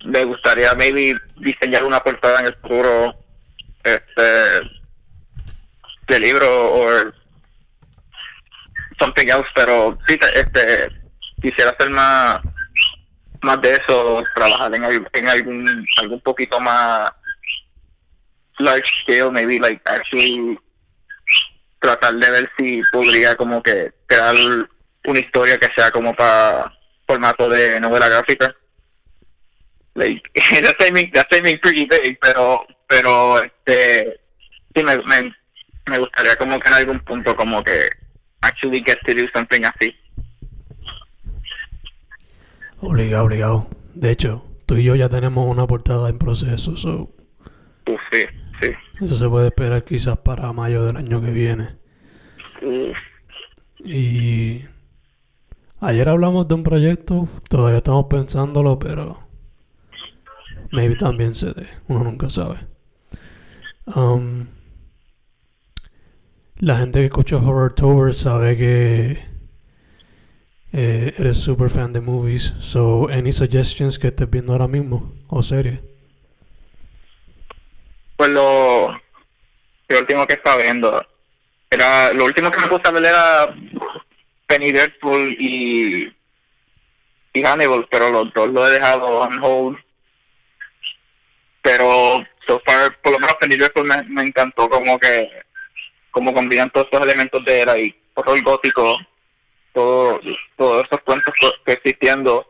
me 0.04 0.24
gustaría 0.24 0.74
maybe 0.74 1.14
diseñar 1.36 1.84
una 1.84 2.00
portada 2.00 2.40
en 2.40 2.46
el 2.46 2.54
futuro 2.56 3.14
este 3.82 4.22
de 6.08 6.20
libro 6.20 6.48
o 6.48 6.88
something 8.98 9.28
else, 9.28 9.48
pero 9.54 9.98
sí, 10.06 10.18
este 10.34 10.88
quisiera 11.40 11.70
hacer 11.70 11.90
más 11.90 12.40
más 13.42 13.60
de 13.62 13.74
eso, 13.74 14.22
trabajar 14.34 14.74
en, 14.74 14.84
al- 14.84 15.08
en 15.12 15.28
algún 15.28 15.86
algún 15.98 16.20
poquito 16.20 16.60
más 16.60 17.10
large 18.58 18.88
scale, 19.02 19.30
maybe 19.30 19.58
like 19.58 19.80
actually 19.86 20.58
tratar 21.80 22.14
de 22.14 22.30
ver 22.30 22.50
si 22.58 22.80
podría 22.92 23.36
como 23.36 23.62
que 23.62 23.92
crear 24.06 24.34
una 25.04 25.18
historia 25.20 25.58
que 25.58 25.68
sea 25.74 25.90
como 25.90 26.12
para 26.14 26.72
formato 27.06 27.48
de 27.48 27.78
novela 27.80 28.08
gráfica. 28.08 28.54
Like, 29.94 30.22
that's 30.62 30.84
aiming, 30.84 31.10
that's 31.12 31.34
aiming 31.34 31.58
pretty 31.60 31.84
big, 31.86 32.18
pero, 32.20 32.66
pero, 32.88 33.42
este, 33.42 34.20
sí 34.74 34.82
me, 34.84 34.96
me, 34.98 35.34
me 35.86 35.98
gustaría 35.98 36.36
como 36.36 36.58
que 36.60 36.68
en 36.68 36.74
algún 36.74 37.00
punto 37.00 37.34
como 37.34 37.62
que 37.64 37.88
actually 38.42 38.82
get 38.84 38.98
to 39.06 39.14
do 39.14 39.26
something 39.32 39.62
así. 39.64 39.94
Obligado, 42.80 43.24
obligado. 43.24 43.66
De 43.94 44.10
hecho, 44.10 44.44
tú 44.66 44.76
y 44.76 44.84
yo 44.84 44.94
ya 44.94 45.08
tenemos 45.08 45.48
una 45.50 45.66
portada 45.66 46.08
en 46.08 46.18
proceso, 46.18 46.76
so 46.76 47.10
Uf, 47.86 48.00
sí, 48.12 48.24
sí. 48.60 48.70
eso 49.04 49.16
se 49.16 49.28
puede 49.28 49.48
esperar 49.48 49.84
quizás 49.84 50.18
para 50.18 50.52
mayo 50.52 50.84
del 50.84 50.96
año 50.96 51.20
que 51.20 51.30
viene. 51.30 51.76
Uf, 52.62 52.98
Y 53.84 54.64
ayer 55.80 56.08
hablamos 56.08 56.46
de 56.48 56.54
un 56.54 56.62
proyecto, 56.62 57.28
todavía 57.48 57.78
estamos 57.78 58.06
pensándolo, 58.06 58.78
pero 58.78 59.20
maybe 60.72 60.96
también 60.96 61.34
se 61.34 61.52
dé, 61.52 61.68
uno 61.88 62.04
nunca 62.04 62.30
sabe. 62.30 62.58
Um, 63.86 64.46
la 66.58 66.76
gente 66.78 67.00
que 67.00 67.06
escucha 67.06 67.36
Horror 67.36 67.72
Tower 67.72 68.12
sabe 68.14 68.56
que 68.56 69.27
eh, 70.72 71.14
eres 71.18 71.38
super 71.38 71.70
fan 71.70 71.92
de 71.92 72.00
movies, 72.00 72.54
so 72.60 73.08
any 73.10 73.32
suggestions 73.32 73.98
que 73.98 74.08
estés 74.08 74.28
viendo 74.28 74.52
ahora 74.52 74.68
mismo 74.68 75.14
o 75.28 75.42
series. 75.42 75.80
pues 78.18 78.30
lo, 78.30 79.00
último 79.90 80.26
que 80.26 80.34
estaba 80.34 80.60
viendo 80.60 81.06
era, 81.70 82.12
lo 82.12 82.24
último 82.24 82.50
que 82.50 82.60
me 82.60 82.66
puse 82.66 82.82
a 82.84 82.90
ver 82.90 83.04
era 83.04 83.54
Penny 84.48 84.72
Dreadful 84.72 85.36
y, 85.38 86.12
Hannibal, 87.32 87.86
pero 87.88 88.10
los 88.10 88.34
dos 88.34 88.48
lo 88.48 88.66
he 88.66 88.72
dejado 88.72 89.20
on 89.20 89.38
hold. 89.40 89.78
Pero 91.62 92.26
so 92.44 92.60
far, 92.66 92.98
por 93.00 93.12
lo 93.12 93.20
menos 93.20 93.36
Penny 93.36 93.54
Dreadful 93.54 93.86
me, 93.86 94.22
encantó 94.22 94.68
como 94.68 94.98
que 94.98 95.30
como 96.10 96.34
combinan 96.34 96.70
todos 96.70 96.86
estos 96.86 97.02
elementos 97.02 97.44
de 97.44 97.60
era 97.60 97.78
y 97.78 97.94
horror 98.14 98.42
gótico, 98.42 98.98
todo, 99.78 100.20
todos 100.56 100.84
esos 100.84 101.00
cuentos 101.02 101.34
que 101.64 101.72
existiendo. 101.72 102.44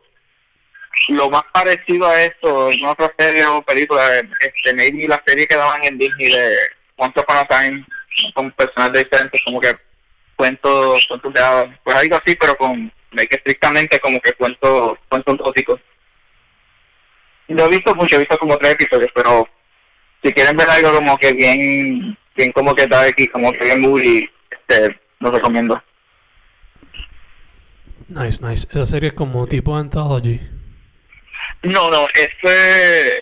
Lo 1.09 1.29
más 1.29 1.43
parecido 1.53 2.07
a 2.07 2.23
esto, 2.23 2.71
en 2.71 2.83
otra 2.85 3.13
serie 3.17 3.45
o 3.45 3.61
película, 3.61 4.03
este, 4.17 4.73
maybe 4.73 5.07
la 5.07 5.21
serie 5.25 5.47
que 5.47 5.55
daban 5.55 5.83
en 5.83 5.97
Disney 5.97 6.31
de 6.31 6.55
Once 6.97 7.19
Upon 7.19 7.37
a 7.37 7.45
Time, 7.45 7.85
con 8.33 8.51
personajes 8.51 9.03
diferentes, 9.03 9.41
como 9.45 9.61
que 9.61 9.75
cuentos, 10.35 11.05
cuentos 11.07 11.33
de 11.33 11.39
hadas, 11.39 11.79
pues 11.83 11.95
algo 11.95 12.15
así, 12.15 12.35
pero 12.35 12.55
con, 12.57 12.91
like, 13.11 13.35
estrictamente 13.35 13.99
como 13.99 14.19
que 14.19 14.33
cuentos, 14.33 14.97
cuentos 15.07 15.37
góticos. 15.37 15.79
No 17.47 17.65
he 17.65 17.69
visto 17.69 17.95
mucho, 17.95 18.15
he 18.15 18.19
visto 18.19 18.37
como 18.37 18.57
tres 18.57 18.73
episodios, 18.73 19.11
pero 19.13 19.47
si 20.23 20.33
quieren 20.33 20.57
ver 20.57 20.69
algo 20.69 20.93
como 20.93 21.17
que 21.17 21.31
bien, 21.33 22.17
bien 22.35 22.51
como 22.51 22.75
que 22.75 22.87
dark 22.87 23.15
y 23.17 23.27
como 23.27 23.51
que 23.53 23.63
bien 23.63 23.81
moody, 23.81 24.29
este, 24.49 24.99
lo 25.19 25.31
recomiendo. 25.31 25.81
Nice, 28.09 28.43
nice. 28.43 28.67
Esa 28.71 28.85
serie 28.85 29.09
es 29.09 29.15
como 29.15 29.45
tipo 29.45 29.75
anthology. 29.75 30.41
No, 31.61 31.91
no, 31.91 32.07
este 32.15 33.17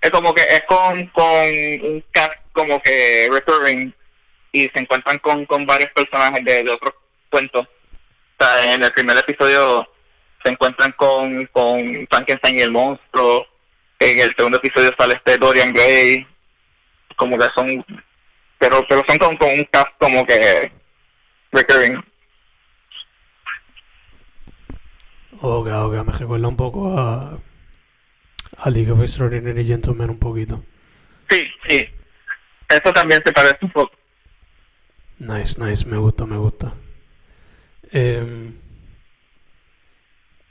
es 0.00 0.10
como 0.10 0.34
que 0.34 0.42
es 0.42 0.62
con, 0.64 1.06
con 1.08 1.24
un 1.24 2.04
cast 2.10 2.34
como 2.52 2.80
que 2.82 3.28
recurring 3.30 3.94
y 4.52 4.68
se 4.68 4.80
encuentran 4.80 5.18
con, 5.20 5.46
con 5.46 5.64
varios 5.64 5.90
personajes 5.92 6.44
de, 6.44 6.64
de 6.64 6.70
otros 6.70 6.92
cuentos. 7.30 7.66
O 7.66 8.44
sea, 8.44 8.74
en 8.74 8.82
el 8.82 8.92
primer 8.92 9.16
episodio 9.16 9.88
se 10.44 10.50
encuentran 10.50 10.92
con, 10.92 11.46
con 11.46 12.06
Frankenstein 12.10 12.58
y 12.58 12.62
el 12.62 12.70
monstruo. 12.70 13.46
En 13.98 14.18
el 14.18 14.34
segundo 14.36 14.58
episodio 14.58 14.92
sale 14.98 15.14
este 15.14 15.38
Dorian 15.38 15.72
Gray. 15.72 16.26
Como 17.16 17.38
que 17.38 17.46
son, 17.54 17.84
pero 18.58 18.84
pero 18.88 19.04
son 19.08 19.18
con, 19.18 19.36
con 19.36 19.48
un 19.50 19.64
cast 19.70 19.88
como 19.98 20.26
que 20.26 20.70
recurring. 21.52 22.11
Ok, 25.44 25.66
ok, 25.66 26.06
me 26.06 26.12
recuerda 26.12 26.46
un 26.46 26.56
poco 26.56 26.96
a, 26.96 27.36
a 28.58 28.70
League 28.70 28.92
of 28.92 29.02
Extraordinary 29.02 29.66
Gentlemen 29.66 30.10
un 30.10 30.18
poquito. 30.18 30.62
Sí, 31.28 31.48
sí. 31.68 31.84
Eso 32.68 32.92
también 32.92 33.20
se 33.26 33.32
parece 33.32 33.58
un 33.62 33.72
poco. 33.72 33.92
Nice, 35.18 35.60
nice, 35.60 35.84
me 35.84 35.96
gusta, 35.96 36.26
me 36.26 36.36
gusta. 36.36 36.72
Em, 37.90 38.54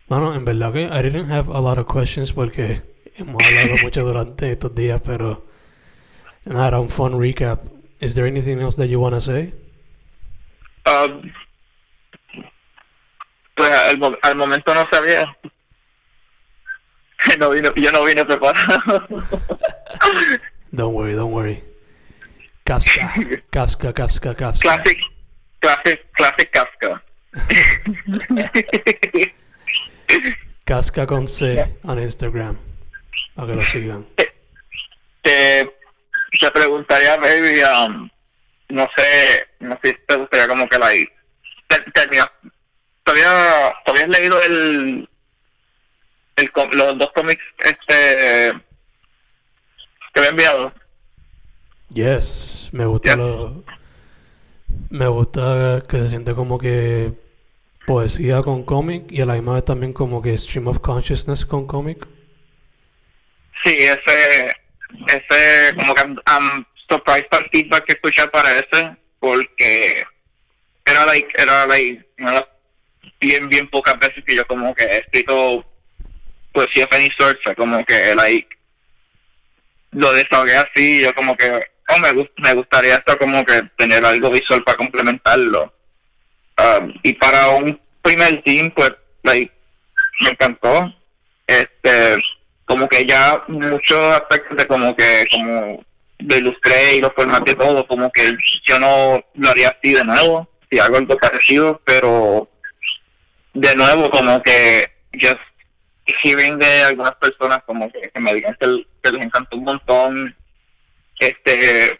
bueno, 0.10 0.36
en 0.36 0.44
verdad 0.44 0.74
que 0.74 0.84
I 0.84 1.02
didn't 1.02 1.32
have 1.32 1.50
a 1.50 1.62
lot 1.62 1.78
of 1.78 1.88
questions 1.88 2.34
porque 2.34 2.82
hemos 3.16 3.42
hablado 3.42 3.76
mucho 3.84 4.04
durante 4.04 4.52
estos 4.52 4.76
días, 4.76 5.02
pero 5.06 5.48
nada, 6.44 6.68
era 6.68 6.80
un 6.82 6.90
fun 6.90 7.18
recap. 7.18 7.64
Is 8.02 8.14
there 8.14 8.28
anything 8.28 8.60
else 8.60 8.76
that 8.76 8.90
you 8.90 9.00
want 9.00 9.16
to 9.16 9.22
say? 9.22 9.54
Um, 10.86 11.32
pues 13.56 13.72
al, 13.72 14.20
al 14.22 14.36
momento 14.36 14.74
no 14.74 14.88
sabía. 14.92 15.38
No 17.40 17.52
vino, 17.52 17.72
yo 17.76 17.92
no 17.92 18.04
vine 18.04 18.26
preparado. 18.26 19.08
Don't 20.72 20.96
worry, 20.96 21.14
don't 21.14 21.32
worry. 21.32 21.64
Kafka, 22.66 23.14
Kafka, 23.52 23.94
Kafka, 23.94 24.34
Kafka. 24.34 24.60
classic, 24.60 25.00
classic, 25.60 26.12
classic 26.14 26.52
Kafka. 26.52 27.04
Casca 30.66 31.06
con 31.06 31.28
C 31.28 31.60
en 31.84 32.00
Instagram. 32.00 32.58
Para 33.36 33.48
que 33.48 33.56
lo 33.56 33.66
sigan. 33.66 34.08
Te, 35.22 35.72
te 36.40 36.52
preguntaría, 36.52 37.18
baby, 37.18 37.62
um, 37.64 38.10
no 38.70 38.88
sé, 38.96 39.48
no 39.60 39.78
sé 39.84 39.90
si 39.90 39.98
te 40.08 40.16
gustaría 40.16 40.48
como 40.48 40.68
que 40.68 40.80
la 40.80 40.90
te, 41.68 41.92
termina, 41.92 42.32
¿todavía, 43.12 43.74
¿todavía 43.86 44.06
has 44.06 44.20
leído 44.20 44.42
el, 44.42 45.10
el 46.38 46.52
los 46.74 46.98
dos 46.98 47.12
cómics 47.14 47.44
este 47.60 48.54
que 50.14 50.22
he 50.22 50.28
enviado? 50.28 50.74
Yes, 51.90 52.70
me 52.72 52.86
gusta 52.86 53.16
lo, 53.16 53.64
me 54.90 55.08
gusta 55.08 55.84
que 55.88 55.98
se 55.98 56.10
siente 56.10 56.34
como 56.34 56.58
que 56.58 57.14
poesía 57.86 58.42
con 58.44 58.64
cómic 58.64 59.12
y 59.12 59.22
a 59.22 59.26
la 59.26 59.34
misma 59.34 59.56
vez 59.56 59.66
también 59.66 59.92
como 59.92 60.22
que 60.22 60.38
stream 60.38 60.68
of 60.68 60.80
consciousness 60.80 61.46
con 61.46 61.68
cómic. 61.68 62.08
Sí, 63.64 63.76
ese, 63.78 64.54
ese, 65.08 65.76
como 65.76 65.94
que 65.94 66.02
I'm, 66.28 66.66
surprised 66.90 67.28
feedback 67.52 67.86
que 67.86 67.94
escuché 67.94 68.28
para 68.28 68.58
ese, 68.58 68.98
porque 69.20 70.04
era 70.86 71.06
like, 71.06 71.32
era 71.38 71.66
like, 71.66 72.06
una 72.20 72.46
bien, 73.22 73.48
bien 73.48 73.70
pocas 73.70 73.98
veces 74.00 74.24
que 74.26 74.36
yo 74.36 74.46
como 74.46 74.74
que 74.74 74.84
he 74.84 74.98
escrito 74.98 75.66
poesía 76.52 76.88
Penny 76.88 77.10
Source, 77.18 77.56
como 77.56 77.84
que 77.86 78.16
like, 78.16 78.50
lo 79.92 80.12
desahogué 80.14 80.58
así, 80.58 81.02
yo 81.02 81.14
como 81.14 81.36
que, 81.38 81.50
oh, 81.90 82.00
me, 82.00 82.12
me 82.38 82.54
gustaría 82.54 82.96
esto 82.96 83.18
como 83.18 83.46
que 83.46 83.62
tener 83.78 84.04
algo 84.04 84.30
visual 84.30 84.64
para 84.64 84.78
complementarlo 84.78 85.74
Um, 86.62 86.94
y 87.04 87.14
para 87.14 87.50
un 87.50 87.80
primer 88.02 88.42
team, 88.44 88.72
pues, 88.72 88.92
like, 89.24 89.52
me 90.22 90.30
encantó. 90.32 90.94
Este, 91.48 92.18
como 92.66 92.88
que 92.88 93.06
ya 93.06 93.44
muchos 93.48 94.16
aspectos 94.16 94.58
de 94.58 94.68
como 94.68 94.96
que, 94.96 95.26
como 95.32 95.84
lo 96.20 96.38
ilustré 96.38 96.96
y 96.96 97.02
lo 97.02 97.12
formateé 97.12 97.56
todo, 97.56 97.86
como 97.88 98.12
que 98.12 98.36
yo 98.66 98.80
no 98.80 99.24
lo 99.34 99.50
haría 99.50 99.70
así 99.70 99.94
de 99.94 100.04
nuevo, 100.04 100.48
si 100.70 100.80
hago 100.80 100.98
algo 100.98 101.18
parecido, 101.18 101.82
pero 101.84 102.48
de 103.72 103.78
nuevo 103.78 104.10
como 104.10 104.42
que 104.44 104.92
just 105.14 105.40
hearing 106.24 106.60
de 106.60 106.84
algunas 106.84 107.16
personas 107.16 107.64
como 107.66 107.90
que, 107.92 108.12
me 108.20 108.34
digan 108.34 108.56
que, 108.60 108.68
les 109.12 109.24
encantó 109.24 109.56
un 109.56 109.64
montón, 109.64 110.36
este, 111.20 112.00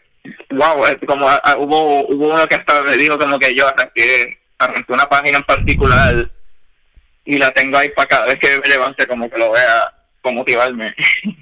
wow, 0.50 0.84
como 1.06 1.26
hubo, 1.58 2.06
hubo 2.08 2.34
uno 2.34 2.46
que 2.46 2.56
hasta 2.56 2.82
me 2.82 2.96
dijo 2.96 3.18
como 3.18 3.38
que 3.38 3.54
yo 3.54 3.66
arranqué 3.66 4.38
arranqué 4.58 4.92
una 4.92 5.08
página 5.08 5.38
en 5.38 5.44
particular 5.44 6.30
y 7.24 7.38
la 7.38 7.52
tengo 7.52 7.78
ahí 7.78 7.88
para 7.90 8.08
cada 8.08 8.26
vez 8.26 8.38
que 8.38 8.60
me 8.60 8.68
levante 8.68 9.06
como 9.06 9.30
que 9.30 9.38
lo 9.38 9.52
vea 9.52 9.92
para 10.20 10.34
motivarme. 10.34 10.94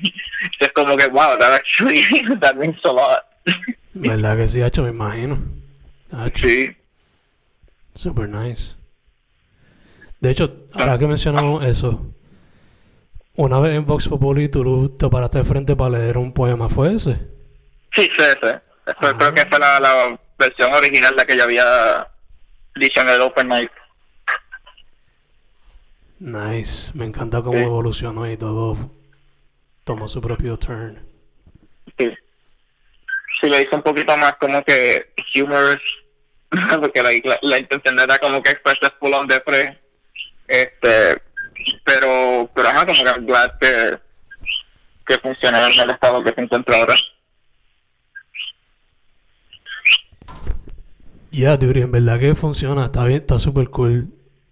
es 0.61 0.73
como 0.73 0.97
que, 0.97 1.09
wow, 1.09 1.37
that 1.39 1.53
actually, 1.53 2.05
that 2.41 2.55
means 2.57 2.79
a 2.85 2.93
lot. 2.93 3.25
¿Verdad 3.95 4.37
que 4.37 4.49
sí, 4.49 4.63
hecho? 4.63 4.83
Me 4.83 4.91
imagino. 4.91 5.39
Sí. 6.35 6.77
Super 7.95 8.29
nice. 8.29 8.75
De 10.21 10.31
hecho, 10.31 10.67
ahora 10.75 10.99
que 10.99 11.07
mencionamos 11.07 11.65
eso, 11.65 12.15
una 13.37 13.59
vez 13.59 13.77
en 13.77 13.87
Vox 13.87 14.09
Populi 14.09 14.49
tú 14.49 14.91
te 14.97 15.09
paraste 15.09 15.39
de 15.39 15.45
frente 15.45 15.77
para 15.77 15.99
leer 15.99 16.19
un 16.19 16.33
poema, 16.33 16.69
¿fue 16.69 16.95
ese? 16.95 17.15
Sí, 17.95 18.03
sí, 18.03 18.25
sí. 18.43 18.49
Creo 18.99 19.17
ah. 19.19 19.35
que 19.35 19.47
fue 19.47 19.59
la, 19.59 19.81
la 19.81 20.21
versión 20.39 20.73
original 20.73 21.15
la 21.17 21.25
que 21.25 21.37
yo 21.37 21.45
había 21.45 22.09
dicho 22.77 23.01
en 23.01 23.09
el 23.09 23.21
Open 23.21 23.49
Night. 23.49 23.71
Nice, 26.19 26.91
me 26.93 27.07
encanta 27.07 27.41
cómo 27.41 27.59
evolucionó 27.59 28.31
y 28.31 28.37
todo 28.37 28.91
tomó 29.85 30.07
su 30.07 30.21
propio 30.21 30.59
turn. 30.59 30.99
Sí. 31.99 32.13
Sí, 33.41 33.49
lo 33.49 33.59
hizo 33.59 33.75
un 33.75 33.83
poquito 33.83 34.15
más 34.19 34.35
como 34.37 34.63
que 34.63 35.15
humorous, 35.35 35.81
porque 36.81 37.03
la, 37.03 37.39
la, 37.41 37.59
intención 37.59 37.99
era 37.99 38.19
como 38.19 38.43
que 38.43 38.51
expresar 38.51 38.95
full 39.01 39.15
on 39.15 39.27
de 39.27 39.41
pre. 39.41 39.80
Este, 40.51 41.23
pero, 41.85 42.51
pero 42.53 42.69
ajá, 42.69 42.85
como 42.85 43.05
que 43.05 43.21
glad 43.21 43.53
que, 43.61 43.99
que 45.07 45.19
funciona 45.19 45.69
en 45.69 45.81
el 45.81 45.91
estado 45.91 46.25
que 46.25 46.35
se 46.35 46.41
encuentra 46.41 46.77
ahora. 46.77 46.95
Ya, 51.31 51.57
yeah, 51.57 51.83
en 51.83 51.93
verdad 51.93 52.19
que 52.19 52.35
funciona, 52.35 52.87
está 52.87 53.05
bien, 53.05 53.21
está 53.21 53.39
súper 53.39 53.71
cool. 53.71 54.09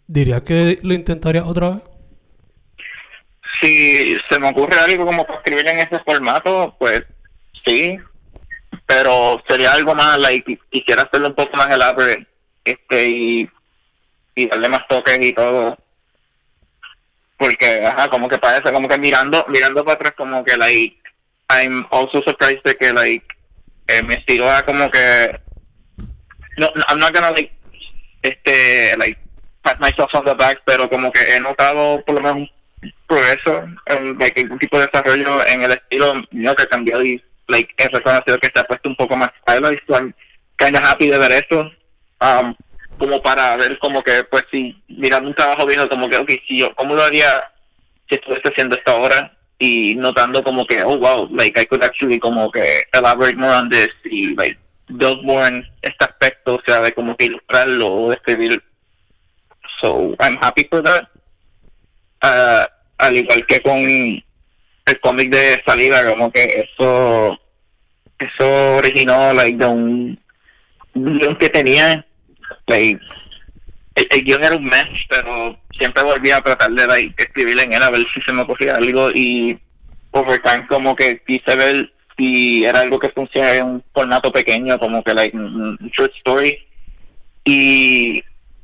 ¿Diría 0.06 0.44
que 0.44 0.78
lo 0.82 0.94
intentaría 0.94 1.44
otra 1.44 1.70
vez? 1.70 1.82
Si 3.60 4.16
se 4.30 4.38
me 4.38 4.50
ocurre 4.50 4.78
algo 4.78 5.04
como 5.04 5.24
para 5.26 5.40
escribir 5.40 5.66
en 5.66 5.80
ese 5.80 5.98
formato, 6.04 6.76
pues 6.78 7.02
sí, 7.66 7.98
pero 8.86 9.42
sería 9.48 9.72
algo 9.72 9.96
más, 9.96 10.16
like, 10.16 10.60
quisiera 10.70 11.02
hacerlo 11.02 11.26
un 11.26 11.34
poco 11.34 11.56
más 11.56 11.68
elaborado, 11.74 12.18
este, 12.64 13.08
y, 13.08 13.50
y 14.36 14.46
darle 14.46 14.68
más 14.68 14.86
toques 14.86 15.18
y 15.20 15.32
todo. 15.32 15.76
Porque, 17.38 17.86
ajá, 17.86 18.08
como 18.08 18.28
que 18.28 18.38
parece, 18.38 18.72
como 18.72 18.88
que 18.88 18.98
mirando, 18.98 19.46
mirando 19.48 19.84
para 19.84 19.94
atrás, 19.94 20.14
como 20.16 20.44
que, 20.44 20.56
like, 20.56 20.98
I'm 21.48 21.86
also 21.90 22.20
surprised 22.22 22.62
de 22.64 22.76
que, 22.76 22.92
like, 22.92 23.26
eh, 23.88 24.02
mi 24.02 24.14
estilo 24.14 24.44
era 24.44 24.62
como 24.62 24.90
que 24.90 25.40
no, 26.58 26.70
I'm 26.88 26.98
not 26.98 27.14
gonna 27.14 27.30
like 27.30 27.52
este 28.22 28.96
like 28.98 29.18
pat 29.62 29.80
myself 29.80 30.14
on 30.14 30.24
the 30.24 30.34
back 30.34 30.60
pero 30.66 30.88
como 30.88 31.10
que 31.10 31.20
he 31.20 31.40
notado 31.40 32.04
por 32.04 32.16
lo 32.16 32.20
menos 32.20 32.50
progreso 33.06 33.64
en 33.86 34.18
like, 34.18 34.40
algún 34.40 34.58
tipo 34.58 34.78
de 34.78 34.86
desarrollo 34.86 35.46
en 35.46 35.62
el 35.62 35.72
estilo 35.72 36.14
mío 36.30 36.54
que 36.54 36.62
ha 36.62 36.66
cambiado 36.66 37.02
y 37.02 37.22
like 37.48 37.72
he 37.78 37.88
reconocido 37.88 38.38
que 38.38 38.50
se 38.54 38.60
ha 38.60 38.64
puesto 38.64 38.88
un 38.88 38.96
poco 38.96 39.16
más 39.16 39.30
stylized 39.40 39.80
so 39.86 39.94
I'm 39.94 40.14
kind 40.56 40.76
of 40.76 40.84
happy 40.84 41.08
de 41.08 41.18
ver 41.18 41.32
eso. 41.32 41.70
Um, 42.20 42.54
como 42.98 43.22
para 43.22 43.56
ver 43.56 43.78
como 43.78 44.02
que 44.02 44.24
pues 44.24 44.44
si 44.50 44.76
mirando 44.88 45.28
un 45.28 45.34
trabajo 45.34 45.66
viejo 45.66 45.88
como 45.88 46.08
que 46.08 46.16
ok 46.16 46.30
si 46.46 46.58
yo 46.58 46.74
cómo 46.74 46.94
lo 46.94 47.02
haría 47.02 47.50
si 48.08 48.16
estuviese 48.16 48.48
haciendo 48.48 48.76
esta 48.76 48.94
hora 48.94 49.36
y 49.58 49.94
notando 49.96 50.42
como 50.42 50.66
que 50.66 50.82
oh 50.82 50.98
wow 50.98 51.28
like 51.32 51.60
I 51.60 51.66
could 51.66 51.82
actually 51.82 52.18
como 52.18 52.50
que 52.50 52.84
elaborate 52.92 53.36
more 53.36 53.54
on 53.54 53.68
this 53.68 53.90
y 54.04 54.34
like 54.34 54.58
build 54.88 55.22
more 55.24 55.46
en 55.46 55.66
este 55.82 56.04
aspecto, 56.04 56.56
o 56.56 56.62
sea, 56.66 56.80
de 56.80 56.92
como 56.92 57.16
que 57.16 57.26
ilustrarlo 57.26 57.88
o 57.88 58.12
escribir. 58.12 58.62
So, 59.80 60.14
I'm 60.18 60.38
happy 60.40 60.66
for 60.68 60.82
that. 60.82 61.08
Uh, 62.22 62.66
al 62.98 63.16
igual 63.16 63.46
que 63.46 63.60
con 63.60 63.78
el 63.78 65.00
cómic 65.00 65.30
de 65.30 65.62
salida, 65.64 66.04
como 66.10 66.32
que 66.32 66.68
eso 66.68 67.38
eso 68.18 68.76
originó 68.76 69.32
like 69.32 69.56
de 69.56 69.66
un, 69.66 70.20
que 71.38 71.48
tenía 71.48 72.04
like, 72.68 73.00
el, 73.94 74.24
guion 74.24 74.44
era 74.44 74.56
un 74.56 74.64
mes 74.64 74.88
pero 75.08 75.58
siempre 75.76 76.02
volvía 76.02 76.36
a 76.36 76.42
tratar 76.42 76.70
de 76.70 77.14
escribir 77.16 77.58
en 77.58 77.72
él 77.72 77.82
a 77.82 77.90
ver 77.90 78.06
si 78.14 78.20
se 78.22 78.32
me 78.32 78.42
ocurría 78.42 78.76
algo 78.76 79.10
y 79.10 79.58
over 80.12 80.40
time 80.42 80.66
como 80.68 80.94
que 80.94 81.20
quise 81.26 81.56
ver 81.56 81.92
y 82.18 82.64
era 82.64 82.80
algo 82.80 82.98
que 82.98 83.10
funciona 83.10 83.54
en 83.54 83.64
un 83.64 83.84
formato 83.94 84.32
pequeño, 84.32 84.78
como 84.78 85.02
que 85.04 85.14
like 85.14 85.36
un 85.36 85.78
short 85.92 86.12
story. 86.16 86.58
Y, 87.44 88.22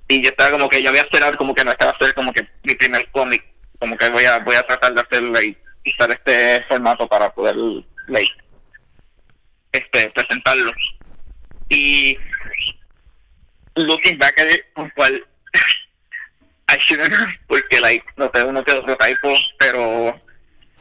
y 0.08 0.22
yo 0.22 0.28
estaba 0.28 0.50
como 0.50 0.68
que 0.68 0.82
yo 0.82 0.90
voy 0.90 0.98
a 0.98 1.02
hacer 1.02 1.36
como 1.36 1.54
que 1.54 1.64
no 1.64 1.70
estaba 1.70 1.92
hacer 1.92 2.12
como 2.14 2.32
que 2.32 2.46
mi 2.64 2.74
primer 2.74 3.08
cómic, 3.12 3.44
como 3.78 3.96
que 3.96 4.10
voy 4.10 4.24
a 4.24 4.40
voy 4.40 4.56
a 4.56 4.66
tratar 4.66 4.92
de 4.92 5.00
hacer 5.00 5.22
like, 5.22 5.58
usar 5.86 6.10
este 6.10 6.64
formato 6.68 7.06
para 7.06 7.32
poder 7.32 7.56
like 8.08 8.32
este 9.70 10.10
presentarlo. 10.10 10.72
Y 11.68 12.18
looking 13.76 14.18
back 14.18 14.38
at 14.38 14.46
it, 14.46 14.64
cual 14.74 15.18
I 16.68 16.78
shouldn't 16.78 17.12
porque 17.48 17.80
like 17.80 18.04
no 18.16 18.30
tengo 18.30 18.52
no 18.52 18.62
tengo 18.62 18.80
otro 18.80 18.96
typo, 18.96 19.34
pero 19.58 20.20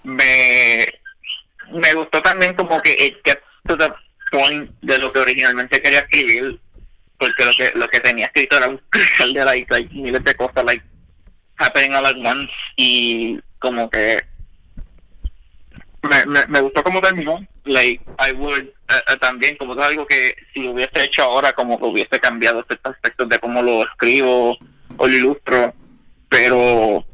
me 0.03 0.85
me 1.71 1.93
gustó 1.93 2.21
también 2.21 2.53
como 2.55 2.79
que 2.81 2.93
it 2.93 3.17
gets 3.23 3.43
to 3.67 3.77
the 3.77 3.89
point 4.31 4.69
de 4.81 4.97
lo 4.97 5.11
que 5.11 5.19
originalmente 5.19 5.81
quería 5.81 5.99
escribir 5.99 6.59
porque 7.17 7.45
lo 7.45 7.53
que 7.53 7.71
lo 7.75 7.87
que 7.87 7.99
tenía 7.99 8.25
escrito 8.27 8.57
era 8.57 8.67
un 8.67 8.81
cristal 8.89 9.33
de 9.33 9.45
like, 9.45 9.73
like 9.73 9.93
miles 9.93 10.23
de 10.23 10.35
cosas 10.35 10.63
like 10.65 10.83
happening 11.57 11.93
all 11.93 12.05
at 12.05 12.17
once 12.17 12.51
y 12.75 13.39
como 13.59 13.89
que 13.89 14.19
me, 16.01 16.25
me, 16.25 16.45
me 16.47 16.61
gustó 16.61 16.83
como 16.83 16.99
terminó 16.99 17.39
like 17.65 18.01
I 18.19 18.33
would 18.33 18.73
eh, 18.95 19.17
también 19.19 19.57
como 19.57 19.73
es 19.73 19.85
algo 19.85 20.05
que 20.05 20.35
si 20.53 20.67
hubiese 20.67 21.03
hecho 21.03 21.23
ahora, 21.23 21.53
como 21.53 21.77
que 21.77 21.85
hubiese 21.85 22.19
cambiado 22.19 22.59
este 22.59 22.75
ciertos 22.75 22.95
aspectos 22.95 23.29
de 23.29 23.39
cómo 23.39 23.61
lo 23.61 23.83
escribo 23.83 24.57
o 24.97 25.07
lo 25.07 25.13
ilustro, 25.13 25.73
pero 26.29 27.05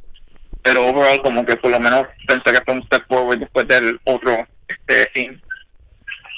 pero 0.62 0.88
overall 0.88 1.22
como 1.22 1.46
que 1.46 1.56
por 1.56 1.72
lo 1.72 1.80
menos 1.80 2.06
pensé 2.28 2.52
que 2.52 2.62
fue 2.66 2.74
un 2.74 2.84
step 2.84 3.08
forward 3.08 3.40
después 3.40 3.68
del 3.68 4.00
otro 4.04 4.46
este 4.68 5.10
film 5.12 5.42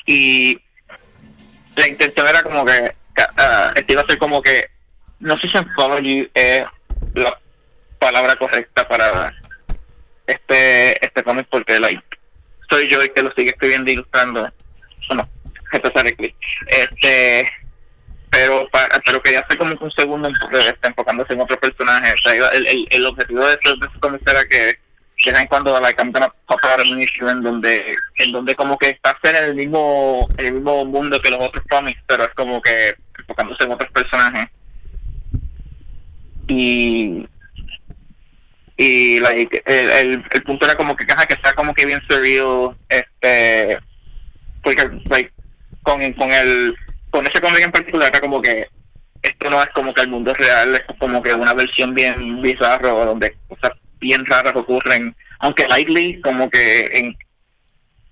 y 0.05 0.61
la 1.75 1.87
intención 1.87 2.27
era 2.27 2.43
como 2.43 2.63
que 2.63 2.93
uh, 3.17 3.71
este 3.75 3.93
iba 3.93 4.01
a 4.03 4.05
ser 4.05 4.19
como 4.19 4.41
que 4.41 4.67
no 5.19 5.37
sé 5.39 5.47
si 5.47 5.57
anthology 5.57 6.29
es 6.35 6.63
la 7.15 7.39
palabra 7.97 8.35
correcta 8.35 8.87
para 8.87 9.33
este 10.27 11.03
este 11.03 11.23
cómic 11.23 11.47
porque 11.49 11.79
like 11.79 12.03
soy 12.71 12.87
yo 12.87 13.01
el 13.01 13.11
que 13.11 13.21
lo 13.21 13.31
sigue 13.33 13.49
escribiendo 13.49 13.91
e 13.91 13.93
ilustrando. 13.93 14.49
Bueno, 15.07 15.27
este 16.67 17.47
pero 18.29 18.65
para, 18.71 18.87
pero 19.05 19.21
quería 19.21 19.41
hacer 19.41 19.57
como 19.57 19.75
un 19.77 19.91
segundo 19.91 20.29
este, 20.29 20.87
enfocándose 20.87 21.33
en 21.33 21.41
otros 21.41 21.59
personajes. 21.59 22.13
O 22.13 22.29
sea, 22.29 22.49
el, 22.53 22.65
el, 22.65 22.87
el 22.89 23.05
objetivo 23.05 23.45
de 23.45 23.53
esto, 23.53 23.75
de 23.75 24.31
era 24.31 24.45
que 24.45 24.79
vez 25.25 25.39
en 25.39 25.47
cuando 25.47 25.79
la 25.79 25.91
gonna 25.93 26.33
pop 26.47 26.59
en 26.79 27.43
donde 27.43 27.95
en 28.15 28.31
donde 28.31 28.55
como 28.55 28.77
que 28.77 28.89
está 28.89 29.17
en 29.23 29.35
el 29.35 29.55
mismo 29.55 30.27
en 30.37 30.45
el 30.47 30.53
mismo 30.53 30.85
mundo 30.85 31.21
que 31.21 31.29
los 31.29 31.41
otros 31.41 31.63
cómics 31.69 32.01
pero 32.07 32.23
es 32.23 32.29
como 32.29 32.61
que 32.61 32.95
enfocándose 33.19 33.63
en 33.63 33.71
otros 33.71 33.91
personajes 33.91 34.47
y 36.47 37.27
y 38.77 39.19
like, 39.19 39.61
el, 39.65 40.23
el, 40.31 40.43
punto 40.43 40.65
era 40.65 40.73
como 40.73 40.95
que 40.95 41.05
caja 41.05 41.27
que 41.27 41.35
está 41.35 41.53
como 41.53 41.71
que 41.73 41.85
bien 41.85 42.01
surreal 42.09 42.75
este 42.89 43.77
porque 44.63 44.89
like, 45.09 45.31
con, 45.83 46.13
con 46.13 46.31
el 46.31 46.75
con 47.09 47.27
ese 47.27 47.41
cómic 47.41 47.61
en 47.61 47.71
particular 47.71 48.21
como 48.21 48.41
que 48.41 48.67
esto 49.21 49.49
no 49.49 49.61
es 49.61 49.69
como 49.69 49.93
que 49.93 50.01
el 50.01 50.09
mundo 50.09 50.33
real 50.33 50.75
es 50.75 50.97
como 50.97 51.21
que 51.21 51.33
una 51.33 51.53
versión 51.53 51.93
bien 51.93 52.41
bizarro 52.41 53.05
donde 53.05 53.35
cosas 53.47 53.71
bien 53.99 54.25
raras 54.25 54.55
ocurren. 54.55 55.15
Aunque 55.39 55.67
lightly 55.67 56.19
como 56.21 56.49
que 56.49 56.85
en 56.93 57.15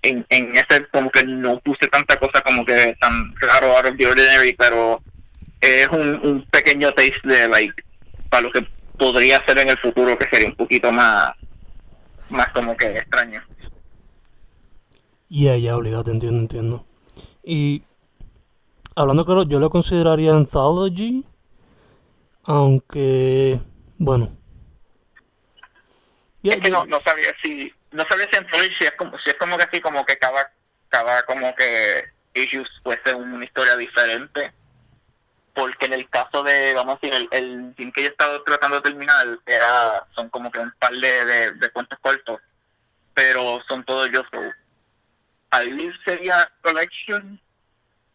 en, 0.02 0.24
en 0.30 0.56
ese 0.56 0.86
como 0.92 1.10
que 1.10 1.24
no 1.24 1.58
puse 1.60 1.86
tanta 1.88 2.16
cosa 2.16 2.40
como 2.40 2.64
que 2.64 2.96
tan 3.00 3.34
raro 3.40 3.76
out 3.76 3.86
of 3.86 3.96
the 3.98 4.06
ordinary 4.06 4.54
pero 4.54 5.02
es 5.60 5.88
un, 5.88 6.14
un 6.22 6.46
pequeño 6.50 6.90
taste 6.92 7.20
de 7.24 7.48
like 7.48 7.84
para 8.30 8.42
lo 8.44 8.52
que 8.52 8.66
podría 8.98 9.44
ser 9.46 9.58
en 9.58 9.68
el 9.68 9.78
futuro 9.78 10.16
que 10.18 10.26
sería 10.28 10.48
un 10.48 10.56
poquito 10.56 10.90
más 10.90 11.32
más 12.30 12.48
como 12.50 12.76
que 12.76 12.86
extraño 12.86 13.42
ya 15.30 15.56
ya 15.56 15.76
obligado 15.76 16.04
te 16.04 16.10
entiendo 16.10 16.40
entiendo. 16.40 16.86
Y 17.42 17.84
hablando 18.94 19.24
claro 19.24 19.44
yo 19.44 19.58
lo 19.58 19.70
consideraría 19.70 20.34
anthology 20.34 21.24
aunque 22.44 23.60
bueno. 23.98 24.36
Es 26.42 26.56
que 26.56 26.70
no, 26.70 26.84
no 26.86 27.00
sabía 27.04 27.32
si 27.42 27.72
no 27.92 28.04
sabía 28.08 28.26
si 28.30 28.36
anthology 28.36 28.74
si 28.78 28.84
es 28.84 28.92
como 28.92 29.18
si 29.18 29.30
es 29.30 29.36
como 29.36 29.56
que 29.56 29.64
así 29.64 29.80
como 29.80 30.04
que 30.04 30.16
cada 30.16 30.52
cada 30.90 31.22
como 31.22 31.54
que 31.54 32.04
issues 32.34 32.68
fuese 32.82 33.14
una 33.14 33.44
historia 33.44 33.76
diferente. 33.76 34.52
Porque 35.54 35.86
en 35.86 35.94
el 35.94 36.08
caso 36.08 36.42
de, 36.44 36.74
vamos 36.74 36.94
a 36.94 36.98
decir, 37.06 37.28
el, 37.32 37.74
el 37.76 37.92
que 37.92 38.02
yo 38.02 38.08
he 38.08 38.10
estado 38.10 38.42
tratando 38.44 38.76
de 38.76 38.82
terminar, 38.82 39.26
era, 39.46 40.06
son 40.14 40.28
como 40.30 40.50
que 40.50 40.60
un 40.60 40.72
par 40.78 40.92
de, 40.92 41.52
de, 41.52 41.70
cuentos 41.70 41.98
cortos, 42.00 42.40
pero 43.14 43.60
son 43.66 43.84
todos 43.84 44.08
yo. 44.12 44.22
Ahí 45.50 45.90
sería 46.04 46.50
collection. 46.62 47.40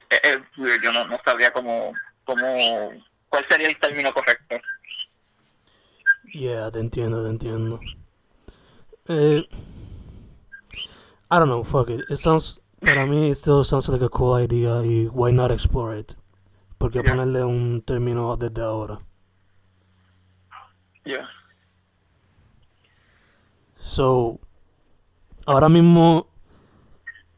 Eh, 0.09 0.19
eh, 0.23 0.39
yo 0.83 0.91
no, 0.93 1.05
no 1.05 1.17
sabría 1.25 1.51
cómo, 1.51 1.93
cómo, 2.23 2.45
cuál 3.29 3.45
sería 3.49 3.67
el 3.67 3.79
término 3.79 4.13
correcto. 4.13 4.57
Yeah, 6.33 6.71
te 6.71 6.79
entiendo, 6.79 7.23
te 7.23 7.29
entiendo. 7.29 7.79
Eh, 9.07 9.47
I 11.29 11.39
don't 11.39 11.49
know, 11.49 11.63
fuck 11.63 11.89
it. 11.89 12.01
It 12.09 12.17
sounds, 12.17 12.59
para 12.81 13.05
mí, 13.05 13.29
it 13.29 13.37
still 13.37 13.63
sounds 13.63 13.89
like 13.89 14.01
a 14.03 14.09
cool 14.09 14.35
idea 14.35 14.81
y 14.83 15.07
why 15.07 15.31
not 15.31 15.51
explore 15.51 15.93
it. 15.97 16.15
Porque 16.77 17.01
ponerle 17.01 17.43
un 17.43 17.81
término 17.81 18.35
desde 18.37 18.61
ahora. 18.61 18.99
Yeah. 21.03 21.27
So, 23.77 24.39
ahora 25.45 25.69
mismo 25.69 26.27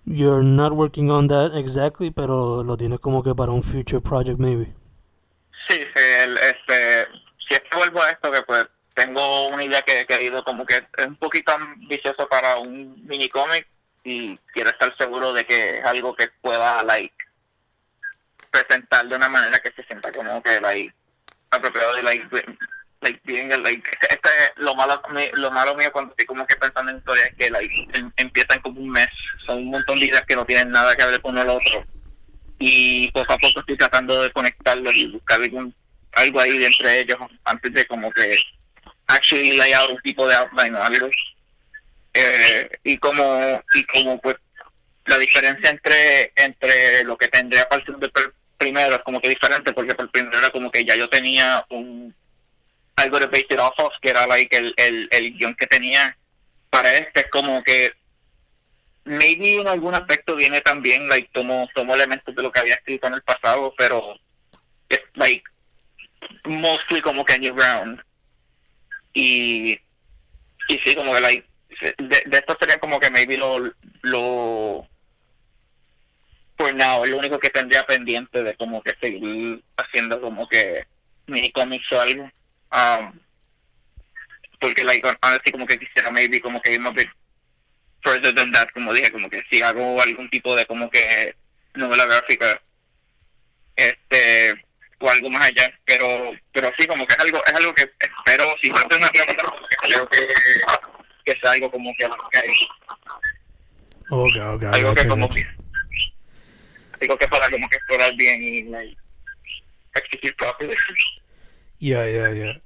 you're 0.08 0.44
not 0.44 0.74
working 0.74 1.12
on 1.12 1.28
that 1.28 1.54
exactly, 1.54 2.10
pero 2.10 2.64
lo 2.64 2.78
tienes 2.78 3.00
como 3.00 3.22
que 3.22 3.36
para 3.36 3.52
un 3.52 3.62
future 3.62 4.00
project 4.00 4.40
maybe. 4.40 4.74
Sí, 5.68 5.78
sí 5.96 6.04
el, 6.24 6.38
este, 6.38 7.08
si 7.48 7.56
es 7.56 7.62
que 7.70 7.78
vuelvo 7.78 8.02
a 8.02 8.12
esto 8.12 8.32
que 8.32 8.42
pues 8.44 8.66
tengo 8.94 9.48
una 9.50 9.64
idea 9.64 9.82
que 9.82 10.02
he 10.02 10.06
querido 10.06 10.44
como 10.44 10.66
que 10.66 10.76
es 10.76 11.06
un 11.06 11.18
poquito 11.18 11.52
ambicioso 11.52 12.28
para 12.28 12.58
un 12.58 13.06
mini 13.06 13.30
cómic 13.30 13.68
y 14.04 14.38
quiero 14.54 14.70
estar 14.70 14.96
seguro 14.98 15.34
de 15.34 15.46
que 15.46 15.80
es 15.80 15.86
algo 15.86 16.16
que 16.16 16.30
pueda 16.42 16.84
like 16.84 17.14
presentar 18.50 19.08
de 19.08 19.16
una 19.16 19.28
manera 19.28 19.60
que 19.60 19.72
se 19.72 19.84
sienta 19.84 20.12
como 20.12 20.42
que 20.42 20.62
like 20.62 20.94
apropiado 21.52 21.96
de 21.96 22.04
like 22.04 22.28
este 24.10 24.30
lo 24.58 24.76
malo 24.76 25.02
lo 25.34 25.52
malo 25.52 25.76
mío 25.76 25.92
cuando 25.92 26.12
estoy 26.12 26.26
como 26.26 26.46
que 26.46 26.56
pensando 26.56 26.92
en 26.92 26.98
historias 26.98 27.30
es 27.30 27.36
que 27.36 27.50
like 27.50 27.88
em, 27.94 28.12
empiezan 28.18 28.62
como 28.62 28.82
un 28.82 28.90
mes 28.90 29.08
son 29.46 29.60
un 29.60 29.72
montón 29.72 30.00
de 30.00 30.08
ideas 30.08 30.24
que 30.28 30.36
no 30.36 30.46
tienen 30.46 30.72
nada 30.72 30.96
que 30.96 31.06
ver 31.06 31.22
con 31.22 31.38
el 31.38 31.50
otro. 31.50 31.86
Y 32.60 33.12
poco 33.12 33.34
a 33.34 33.38
poco 33.38 33.60
estoy 33.60 33.78
tratando 33.78 34.22
de 34.24 34.32
conectarlos 34.32 34.96
y 34.96 35.08
buscar 35.12 35.42
algún 35.42 35.74
algo 36.14 36.40
ahí 36.40 36.66
entre 36.66 37.02
ellos 37.02 37.18
antes 37.44 37.74
de 37.74 37.86
como 37.86 38.12
que 38.12 38.36
actually 39.08 39.58
lay 39.58 39.74
out 39.74 39.92
un 39.92 40.02
tipo 40.02 40.28
de 40.28 40.36
outline 40.36 40.76
o 40.76 40.84
algo. 40.84 41.10
Eh, 42.14 42.70
y 42.84 42.98
como 42.98 43.62
y 43.76 43.84
como 43.84 44.20
pues 44.20 44.36
la 45.06 45.18
diferencia 45.18 45.70
entre 45.70 46.34
entre 46.36 47.04
lo 47.04 47.16
que 47.18 47.28
tendría 47.28 47.68
para 47.70 47.80
el 47.80 47.86
segundo 47.86 48.12
primero 48.58 48.96
es 48.96 49.02
como 49.04 49.22
que 49.22 49.30
diferente 49.30 49.72
porque 49.72 49.96
por 49.96 50.10
primero 50.12 50.38
era 50.38 50.50
como 50.50 50.72
que 50.72 50.84
ya 50.84 50.96
yo 50.96 51.08
tenía 51.10 51.66
un 51.70 51.87
algo 52.98 53.20
de 53.20 53.28
base 53.28 53.48
it 53.50 53.60
off 53.60 53.78
of 53.80 53.94
que 54.02 54.10
era 54.10 54.28
like 54.28 54.56
el, 54.56 54.74
el, 54.78 55.08
el 55.12 55.38
guion 55.38 55.56
que 55.56 55.68
tenía 55.68 56.18
para 56.70 56.94
este 56.94 57.22
es 57.22 57.30
como 57.30 57.64
que 57.64 57.94
maybe 59.06 59.56
en 59.56 59.68
algún 59.68 59.96
aspecto 59.96 60.36
viene 60.36 60.62
también 60.62 61.08
like 61.08 61.30
tomo 61.32 61.68
tomo 61.74 61.96
elementos 61.96 62.36
de 62.36 62.44
lo 62.44 62.52
que 62.52 62.60
había 62.60 62.76
escrito 62.76 63.08
en 63.08 63.14
el 63.16 63.22
pasado 63.22 63.74
pero 63.78 64.16
es 64.90 65.00
like 65.16 65.44
mostly 66.44 67.02
como 67.02 67.24
que 67.24 67.40
new 67.40 67.56
ground 67.56 68.02
y 69.14 69.80
y 70.70 70.78
sí 70.84 70.96
como 70.96 71.14
que 71.14 71.22
like 71.22 71.48
de, 71.80 72.24
de 72.26 72.38
esto 72.38 72.58
sería 72.60 72.80
como 72.80 73.00
que 73.00 73.10
maybe 73.10 73.38
lo 73.38 73.72
lo 74.02 74.88
nada, 76.76 77.04
es 77.04 77.12
lo 77.12 77.18
único 77.18 77.40
que 77.40 77.50
tendría 77.50 77.86
pendiente 77.86 78.44
de 78.44 78.56
como 78.56 78.82
que 78.82 78.96
seguir 79.00 79.64
haciendo 79.78 80.20
como 80.20 80.48
que 80.48 80.86
mini 81.28 81.52
cómics 81.52 81.92
o 81.92 82.02
algo. 82.02 82.30
Um, 82.72 83.20
porque 84.60 84.84
like 84.84 85.08
así 85.22 85.52
como 85.52 85.66
que 85.66 85.78
quisiera 85.78 86.12
maybe 86.12 86.40
como 86.42 86.62
que 86.62 86.74
irme 86.74 86.90
a 86.90 86.92
bit 86.92 87.10
further 88.04 88.34
than 88.34 88.52
that, 88.52 88.70
como 88.74 88.94
dije, 88.94 89.12
como 89.12 89.30
que 89.30 89.44
si 89.50 89.62
hago 89.62 90.02
algún 90.02 90.30
tipo 90.30 90.56
de 90.56 90.66
como 90.66 90.90
que 90.90 91.36
novela 91.76 92.06
gráfica 92.06 92.62
este 93.76 94.54
o 95.00 95.10
algo 95.10 95.30
más 95.30 95.46
allá, 95.46 95.72
pero 95.86 96.34
pero 96.52 96.72
sí 96.78 96.88
como 96.88 97.06
que 97.06 97.14
es 97.14 97.20
algo 97.20 97.42
es 97.46 97.54
algo 97.54 97.74
que 97.74 97.84
espero 98.00 98.56
si 98.62 98.70
no 98.70 98.82
tengo 98.88 99.04
una 99.04 99.12
pregunta 99.12 99.48
creo 99.82 100.10
que 100.10 100.28
que 101.26 101.40
sea 101.40 101.52
algo 101.52 101.70
como 101.70 101.94
que, 101.98 102.06
okay, 104.10 104.42
okay, 104.42 104.70
algo 104.74 104.94
que 104.96 105.08
como 105.08 105.30
que 105.30 105.46
digo 107.00 107.18
que 107.18 107.28
para 107.28 107.50
como 107.50 107.70
que 107.70 107.76
explorar 107.76 108.16
bien 108.16 108.42
y 108.42 108.64
like, 108.64 108.98
exigir 109.96 110.36
rápido. 110.40 110.74
Ya, 111.80 112.10
ya, 112.10 112.32
ya. 112.34 112.62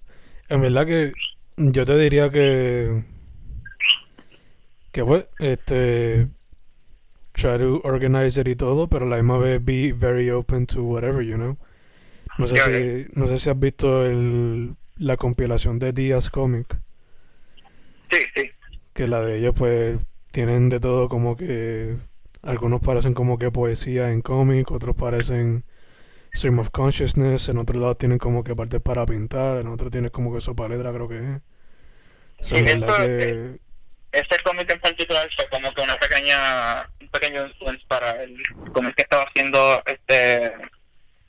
En 0.50 0.62
verdad 0.62 0.86
que 0.86 1.14
yo 1.58 1.86
te 1.86 1.98
diría 1.98 2.30
que 2.30 3.04
que 4.92 5.06
fue 5.06 5.30
este 5.40 6.28
try 7.34 7.58
to 7.58 7.82
organize 7.84 8.40
it 8.40 8.48
y 8.48 8.56
todo, 8.56 8.88
pero 8.88 9.06
la 9.06 9.18
misma 9.18 9.38
vez 9.38 9.64
be 9.64 9.94
very 9.94 10.30
open 10.30 10.66
to 10.66 10.84
whatever, 10.84 11.24
you 11.24 11.36
know. 11.36 11.58
No 12.38 12.48
sé 12.48 12.58
si 12.58 13.12
no 13.14 13.28
sé 13.28 13.40
si 13.40 13.50
has 13.50 13.60
visto 13.60 14.06
el 14.06 14.76
la 14.98 15.18
compilación 15.18 15.80
de 15.80 15.94
Díaz 15.94 16.30
Comic. 16.30 16.78
Sí, 18.10 18.18
sí. 18.36 18.52
Que 18.94 19.08
la 19.08 19.22
de 19.22 19.40
ellos 19.40 19.56
pues 19.58 19.98
tienen 20.32 20.70
de 20.70 20.80
todo 20.80 21.10
como 21.10 21.36
que 21.36 21.96
algunos 22.42 22.82
parecen 22.82 23.14
como 23.14 23.38
que 23.38 23.52
poesía 23.52 24.12
en 24.12 24.22
cómic, 24.22 24.72
otros 24.72 24.96
parecen 24.96 25.64
stream 26.34 26.60
of 26.60 26.70
consciousness, 26.72 27.50
en 27.50 27.58
otro 27.58 27.80
lado 27.80 27.96
tienen 27.96 28.18
como 28.18 28.44
que 28.44 28.56
partes 28.56 28.82
para 28.82 29.06
pintar, 29.06 29.58
en 29.58 29.68
otro 29.68 29.90
tienen 29.90 30.10
como 30.10 30.34
que 30.34 30.42
sopa 30.42 30.68
letra, 30.68 30.92
creo 30.92 31.08
que 31.08 31.18
es. 31.18 32.48
sí, 32.48 32.56
que... 32.56 33.60
Este 34.12 34.36
cómic 34.44 34.70
en 34.70 34.80
particular 34.82 35.30
fue 35.34 35.48
como 35.50 35.74
que 35.74 35.82
una 35.82 35.98
pequeña, 35.98 36.90
un 37.00 37.08
pequeño 37.08 37.48
influence 37.48 37.86
para 37.88 38.22
el 38.24 38.36
cómic 38.74 38.96
que 38.96 39.04
estaba 39.04 39.24
haciendo 39.24 39.82
este 39.86 40.52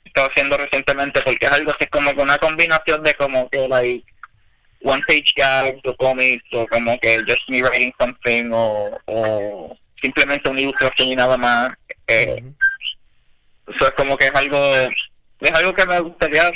estaba 0.03 0.27
haciendo 0.27 0.57
recientemente 0.57 1.21
porque 1.21 1.45
es 1.45 1.51
algo 1.51 1.71
así 1.71 1.87
como 1.87 2.13
que 2.13 2.21
una 2.21 2.37
combinación 2.37 3.01
de 3.03 3.13
como 3.13 3.49
que 3.49 3.67
like 3.69 4.05
one 4.83 5.01
page 5.07 5.31
gags 5.35 5.79
o 5.85 5.95
cómics 5.95 6.43
o 6.51 6.67
como 6.67 6.99
que 6.99 7.19
just 7.25 7.47
me 7.47 7.63
writing 7.63 7.93
something 7.97 8.51
o, 8.51 8.99
o 9.05 9.77
simplemente 10.01 10.49
una 10.49 10.61
ilustración 10.61 11.07
y 11.07 11.15
nada 11.15 11.37
más. 11.37 11.73
Eh, 12.07 12.43
Eso 13.67 13.85
es 13.85 13.91
como 13.91 14.17
que 14.17 14.25
es 14.25 14.35
algo, 14.35 14.57
es 15.39 15.51
algo 15.53 15.73
que 15.73 15.85
me 15.85 15.99
gustaría 15.99 16.51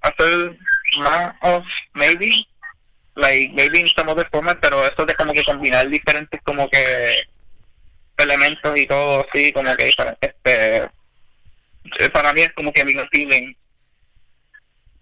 hacer 0.00 0.56
más 0.98 1.34
of, 1.42 1.64
maybe, 1.94 2.46
like, 3.14 3.52
maybe 3.54 3.80
in 3.80 3.88
some 3.96 4.10
other 4.10 4.28
format, 4.30 4.58
pero 4.60 4.86
eso 4.86 5.06
de 5.06 5.14
como 5.14 5.32
que 5.32 5.44
combinar 5.44 5.88
diferentes 5.88 6.40
como 6.42 6.68
que 6.68 7.22
elementos 8.16 8.78
y 8.78 8.86
todo 8.86 9.24
así, 9.28 9.52
como 9.52 9.74
que 9.76 9.88
este 10.20 10.88
eh, 11.98 12.10
para 12.12 12.32
mí 12.32 12.42
es 12.42 12.52
como 12.52 12.72
que 12.72 12.84
vino 12.84 13.06
feeling 13.10 13.54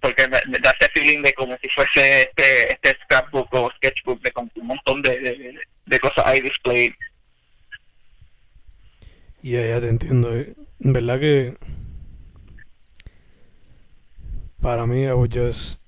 porque 0.00 0.28
me, 0.28 0.58
da 0.60 0.74
ese 0.78 0.90
feeling 0.92 1.22
de 1.22 1.32
como 1.32 1.56
si 1.58 1.68
fuese 1.70 2.22
este, 2.22 2.72
este 2.72 2.96
scrapbook 3.02 3.52
o 3.54 3.70
sketchbook 3.76 4.20
de 4.22 4.30
con 4.30 4.50
un 4.54 4.66
montón 4.66 5.02
de, 5.02 5.58
de, 5.86 5.98
cosas 6.00 6.24
ahí 6.26 6.40
displayed. 6.40 6.92
Y 9.42 9.50
yeah, 9.50 9.66
ya 9.66 9.80
te 9.80 9.88
entiendo. 9.88 10.32
En 10.32 10.65
verdad 10.78 11.20
que 11.20 11.56
para 14.60 14.86
mí 14.86 15.04
I 15.04 15.12
would 15.12 15.32
just 15.32 15.80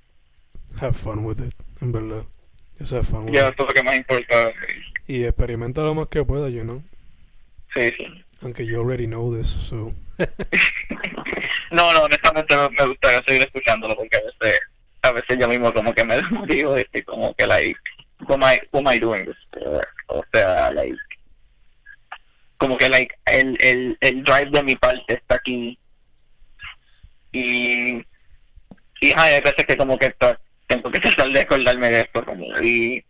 have 0.80 0.96
fun 0.96 1.24
with 1.24 1.40
it, 1.40 1.54
en 1.80 1.92
verdad. 1.92 2.24
Just 2.78 2.92
have 2.92 3.06
fun 3.06 3.24
with 3.24 3.34
yeah, 3.34 3.48
eso 3.48 3.62
es 3.62 3.68
lo 3.68 3.74
que 3.74 3.82
más 3.82 3.96
importa. 3.96 4.52
Y 5.06 5.24
experimenta 5.24 5.82
lo 5.82 5.94
más 5.94 6.08
que 6.08 6.24
pueda, 6.24 6.48
you 6.48 6.62
know. 6.62 6.82
Sí, 7.74 7.90
sí. 7.96 8.06
Aunque 8.42 8.64
you 8.64 8.78
already 8.78 9.06
know 9.06 9.34
this, 9.34 9.48
so... 9.48 9.92
no, 11.72 11.92
no, 11.92 12.02
honestamente 12.04 12.54
me 12.56 12.86
gustaría 12.86 13.22
seguir 13.24 13.42
escuchándolo 13.42 13.96
porque 13.96 14.16
a 14.16 14.20
veces, 14.20 14.60
a 15.02 15.12
veces 15.12 15.38
yo 15.40 15.48
mismo 15.48 15.72
como 15.72 15.92
que 15.92 16.04
me 16.04 16.16
desmotivo 16.22 16.78
y 16.78 16.82
estoy 16.82 17.02
como 17.02 17.34
que 17.34 17.46
like, 17.46 17.78
who 18.28 18.34
am 18.34 18.42
I, 18.42 18.60
who 18.72 18.78
am 18.78 18.94
I 18.94 18.98
doing 18.98 19.24
this 19.24 19.36
O 20.06 20.22
sea, 20.32 20.70
like, 20.72 20.96
como 22.58 22.76
que 22.76 22.88
like, 22.88 23.14
el, 23.26 23.56
el, 23.60 23.96
el 24.00 24.22
drive 24.22 24.50
de 24.50 24.62
mi 24.62 24.76
parte 24.76 25.14
está 25.14 25.36
aquí. 25.36 25.78
Y, 27.32 27.96
y 29.00 29.12
hay 29.16 29.40
veces 29.40 29.64
que 29.66 29.76
como 29.76 29.98
que 29.98 30.14
tengo 30.66 30.90
que 30.90 31.00
tratar 31.00 31.30
de 31.30 31.40
acordarme 31.40 31.90
de 31.90 32.00
esto 32.00 32.24
como, 32.24 32.44
y 32.60 33.04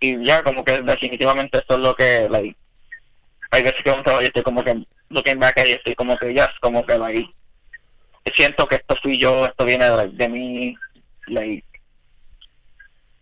y 0.00 0.24
ya 0.24 0.42
como 0.42 0.64
que 0.64 0.82
definitivamente 0.82 1.58
eso 1.58 1.74
es 1.74 1.78
lo 1.78 1.94
que 1.94 2.28
like 2.28 2.56
hay 3.50 3.62
veces 3.62 3.82
que 3.82 4.24
estoy 4.26 4.42
como 4.42 4.62
que 4.62 4.84
looking 5.08 5.38
back 5.38 5.56
y 5.64 5.72
estoy 5.72 5.94
como 5.94 6.16
que 6.18 6.34
ya 6.34 6.52
como 6.60 6.84
que 6.84 6.98
like 6.98 7.28
siento 8.34 8.66
que 8.66 8.76
esto 8.76 8.96
fui 9.02 9.18
yo 9.18 9.46
esto 9.46 9.64
viene 9.64 9.88
de, 9.88 10.08
de 10.08 10.28
mí 10.28 10.76
like 11.28 11.64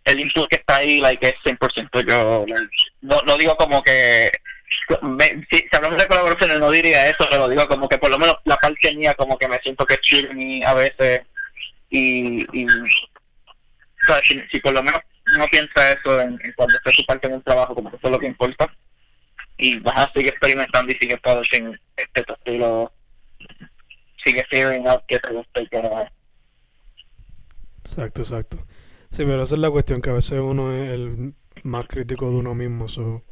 el 0.04 0.20
input 0.20 0.48
que 0.48 0.56
está 0.56 0.76
ahí 0.76 1.00
like 1.00 1.26
es 1.26 1.34
100% 1.44 2.08
yo 2.08 2.44
no, 3.02 3.20
no 3.22 3.38
digo 3.38 3.56
como 3.56 3.82
que 3.82 4.30
si, 5.50 5.64
hablamos 5.72 5.98
de 5.98 6.08
colaboraciones 6.08 6.58
no 6.58 6.70
diría 6.70 7.08
eso 7.08 7.26
pero 7.30 7.48
digo 7.48 7.66
como 7.68 7.88
que 7.88 7.98
por 7.98 8.10
lo 8.10 8.18
menos 8.18 8.36
la 8.44 8.56
parte 8.56 8.94
mía 8.94 9.14
como 9.14 9.38
que 9.38 9.48
me 9.48 9.58
siento 9.60 9.84
que 9.84 9.94
es 9.94 10.66
a 10.66 10.74
veces. 10.74 11.22
Y, 11.90 12.44
y 12.52 12.66
si, 14.50 14.60
por 14.60 14.74
lo 14.74 14.82
menos 14.82 15.00
no 15.38 15.46
piensa 15.46 15.92
eso 15.92 16.20
en, 16.20 16.38
cuando 16.56 16.76
esté 16.76 16.90
su 16.92 17.04
parte 17.06 17.28
en 17.28 17.34
un 17.34 17.42
trabajo 17.42 17.74
como 17.74 17.90
que 17.90 17.96
eso 17.96 18.06
es 18.08 18.12
lo 18.12 18.18
que 18.18 18.26
importa. 18.26 18.74
Y 19.56 19.78
vas 19.78 20.08
a 20.08 20.12
seguir 20.12 20.30
experimentando 20.30 20.92
y 20.92 20.96
sigue 20.96 21.16
produciendo 21.18 21.76
este 21.96 22.24
estilo 22.26 22.92
sigue 24.24 24.44
figuring 24.50 24.84
que 25.06 25.18
te 25.18 25.32
gusta 25.32 25.60
y 25.60 25.68
que 25.68 25.82
no 25.82 26.08
exacto 27.84 28.22
exacto. 28.22 28.66
Sí 29.10 29.24
pero 29.24 29.44
esa 29.44 29.54
es 29.54 29.60
la 29.60 29.70
cuestión 29.70 30.02
que 30.02 30.10
a 30.10 30.14
veces 30.14 30.40
uno 30.40 30.72
es 30.72 30.90
el 30.90 31.34
más 31.62 31.86
crítico 31.86 32.28
de 32.30 32.36
uno 32.36 32.54
mismo 32.54 32.88
so 32.88 33.22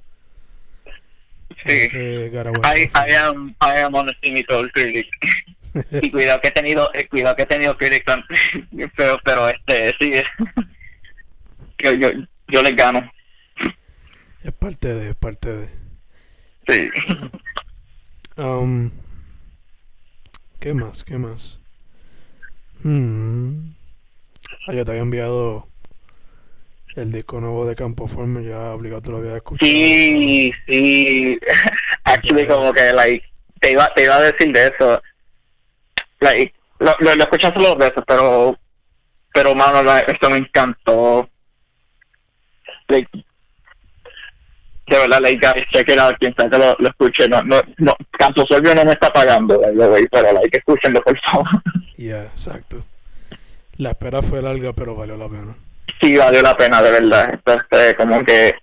sí 1.66 1.88
I, 1.94 2.90
I 2.94 3.14
am 3.14 3.54
I 3.60 3.80
am 3.80 3.94
honestly 3.94 4.44
critic 4.72 5.06
y 6.02 6.10
cuidado 6.10 6.40
que 6.40 6.48
he 6.48 6.52
tenido 6.52 6.90
eh, 6.94 7.08
cuidado 7.08 7.36
que 7.36 7.42
he 7.42 7.46
tenido 7.46 7.76
critic 7.76 8.04
pero 8.96 9.18
pero 9.24 9.48
este 9.48 9.94
sí 9.98 10.12
yo 11.78 11.92
yo 11.92 12.10
yo 12.48 12.62
les 12.62 12.76
gano 12.76 13.10
es 14.44 14.52
parte 14.52 14.94
de 14.94 15.10
es 15.10 15.16
parte 15.16 15.52
de 15.52 15.82
Sí. 16.68 16.90
Um, 18.36 18.90
¿Qué 20.60 20.74
más? 20.74 21.02
¿Qué 21.04 21.18
más? 21.18 21.58
Hmm. 22.84 23.72
Ah, 24.66 24.72
yo 24.72 24.84
te 24.84 24.92
había 24.92 25.02
enviado 25.02 25.68
el 26.96 27.10
disco 27.10 27.40
nuevo 27.40 27.66
de 27.66 27.74
Campo 27.74 28.06
Forme, 28.06 28.44
ya 28.44 28.72
obligado 28.72 29.02
te 29.02 29.10
lo 29.10 29.16
había 29.18 29.36
escuchado. 29.36 29.70
Sí, 29.70 30.52
sí. 30.66 31.38
Actually, 32.04 32.46
como 32.46 32.72
que, 32.72 32.92
like, 32.92 33.26
te 33.60 33.72
iba, 33.72 33.92
te 33.94 34.04
iba 34.04 34.16
a 34.16 34.22
decir 34.22 34.52
de 34.52 34.66
eso. 34.66 35.02
Like, 36.20 36.54
lo, 36.78 36.94
lo, 37.00 37.14
lo 37.14 37.22
escuchaste 37.22 37.58
dos 37.60 37.78
veces, 37.78 38.02
pero, 38.06 38.58
pero, 39.32 39.54
mano, 39.54 39.96
esto 39.96 40.30
me 40.30 40.38
encantó. 40.38 41.28
Like, 42.88 43.08
de 44.86 44.98
verdad, 44.98 45.20
like, 45.20 45.46
guys, 45.46 45.64
check 45.72 45.88
it 45.88 45.98
out, 45.98 46.16
quien 46.18 46.34
sea 46.34 46.50
que 46.50 46.58
lo, 46.58 46.76
lo 46.78 46.88
escuche, 46.88 47.28
no, 47.28 47.42
no, 47.42 47.62
no, 47.78 47.96
Canto 48.10 48.44
Solvio 48.46 48.74
no 48.74 48.84
me 48.84 48.92
está 48.92 49.10
pagando, 49.12 49.58
like, 49.74 50.08
pero 50.10 50.32
like, 50.32 50.58
escúchenlo, 50.58 51.00
por 51.02 51.18
favor. 51.20 51.48
Yeah, 51.96 52.24
exacto. 52.24 52.82
La 53.76 53.90
espera 53.90 54.22
fue 54.22 54.42
larga, 54.42 54.72
pero 54.72 54.96
valió 54.96 55.16
la 55.16 55.28
pena. 55.28 55.54
Sí, 56.00 56.16
valió 56.16 56.42
la 56.42 56.56
pena, 56.56 56.82
de 56.82 56.90
verdad. 56.90 57.30
Entonces, 57.32 57.94
como 57.96 58.24
que, 58.24 58.54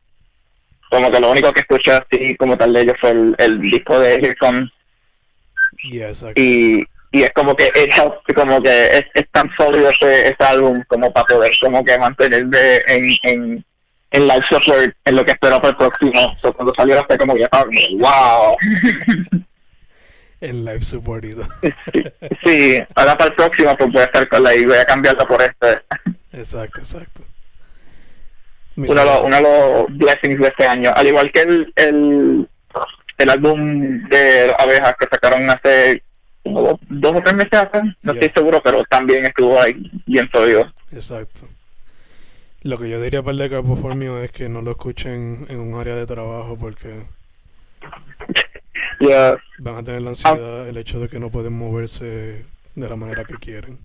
como 0.89 1.11
que 1.11 1.19
lo 1.19 1.31
único 1.31 1.53
que 1.53 1.61
escuché 1.61 1.91
así, 1.91 2.35
como 2.35 2.57
tal 2.57 2.73
de 2.73 2.81
ellos 2.81 2.97
fue 2.99 3.11
el, 3.11 3.35
el 3.37 3.61
disco 3.61 3.99
de 3.99 4.15
Here 4.15 4.35
Comes. 4.35 4.69
Yeah. 5.89 6.11
Y, 6.35 6.83
y 7.11 7.23
es 7.23 7.31
como 7.33 7.55
que 7.55 7.71
es, 7.73 7.95
como 8.35 8.61
que 8.61 8.97
es, 8.97 9.05
es 9.13 9.29
tan 9.31 9.49
sólido 9.55 9.89
ese, 9.89 10.29
ese 10.29 10.43
álbum 10.43 10.83
como 10.87 11.11
para 11.13 11.25
poder 11.25 11.51
como 11.61 11.83
que 11.83 11.97
mantenerme 11.97 12.77
en, 12.87 13.17
en 13.23 13.65
en 14.11 14.27
live 14.27 14.43
support 14.49 14.95
en 15.05 15.15
lo 15.15 15.25
que 15.25 15.31
espero 15.31 15.57
para 15.57 15.69
el 15.69 15.77
próximo. 15.77 16.35
So, 16.41 16.53
cuando 16.53 16.73
salió 16.75 17.03
fue 17.05 17.17
como 17.17 17.35
que 17.35 17.47
wow. 17.51 18.57
En 20.41 20.63
live 20.63 20.81
support. 20.81 21.25
sí, 21.93 22.03
sí, 22.45 22.83
ahora 22.95 23.17
para 23.17 23.29
el 23.31 23.35
próximo 23.35 23.75
pues 23.77 23.91
voy 23.91 24.01
a 24.01 24.05
estar 24.05 24.27
con 24.29 24.43
la 24.43 24.55
y 24.55 24.65
voy 24.65 24.77
a 24.77 24.85
cambiarla 24.85 25.25
por 25.27 25.41
este. 25.41 25.81
Exacto, 26.31 26.79
exacto. 26.79 27.23
Uno 28.75 28.95
de, 28.95 29.05
los, 29.05 29.21
uno 29.23 29.35
de 29.35 29.41
los 29.41 29.97
blessings 29.97 30.39
de 30.39 30.47
este 30.47 30.65
año. 30.65 30.91
Al 30.95 31.07
igual 31.07 31.31
que 31.31 31.41
el, 31.41 31.73
el, 31.75 32.47
el 33.17 33.29
álbum 33.29 34.07
de 34.07 34.55
abejas 34.57 34.95
que 34.97 35.07
sacaron 35.11 35.49
hace 35.49 36.01
como 36.43 36.79
dos 36.89 37.15
o 37.17 37.21
tres 37.21 37.35
meses 37.35 37.53
atrás, 37.53 37.83
no 38.01 38.13
estoy 38.13 38.31
seguro, 38.33 38.61
pero 38.63 38.83
también 38.85 39.25
estuvo 39.25 39.61
ahí 39.61 39.75
bien 40.05 40.29
sólido. 40.31 40.71
Exacto. 40.93 41.41
Lo 42.61 42.77
que 42.77 42.89
yo 42.89 43.01
diría 43.01 43.21
para 43.21 43.33
el 43.33 43.37
de 43.37 43.49
Capoformio 43.49 44.21
es 44.23 44.31
que 44.31 44.47
no 44.49 44.61
lo 44.61 44.71
escuchen 44.71 45.45
en 45.49 45.59
un 45.59 45.79
área 45.79 45.95
de 45.95 46.05
trabajo 46.05 46.57
porque 46.57 47.03
van 49.59 49.75
a 49.75 49.83
tener 49.83 50.01
la 50.01 50.09
ansiedad, 50.09 50.67
el 50.67 50.77
hecho 50.77 50.99
de 50.99 51.09
que 51.09 51.19
no 51.19 51.29
pueden 51.29 51.53
moverse 51.53 52.45
de 52.75 52.89
la 52.89 52.95
manera 52.95 53.23
que 53.25 53.35
quieren. 53.35 53.79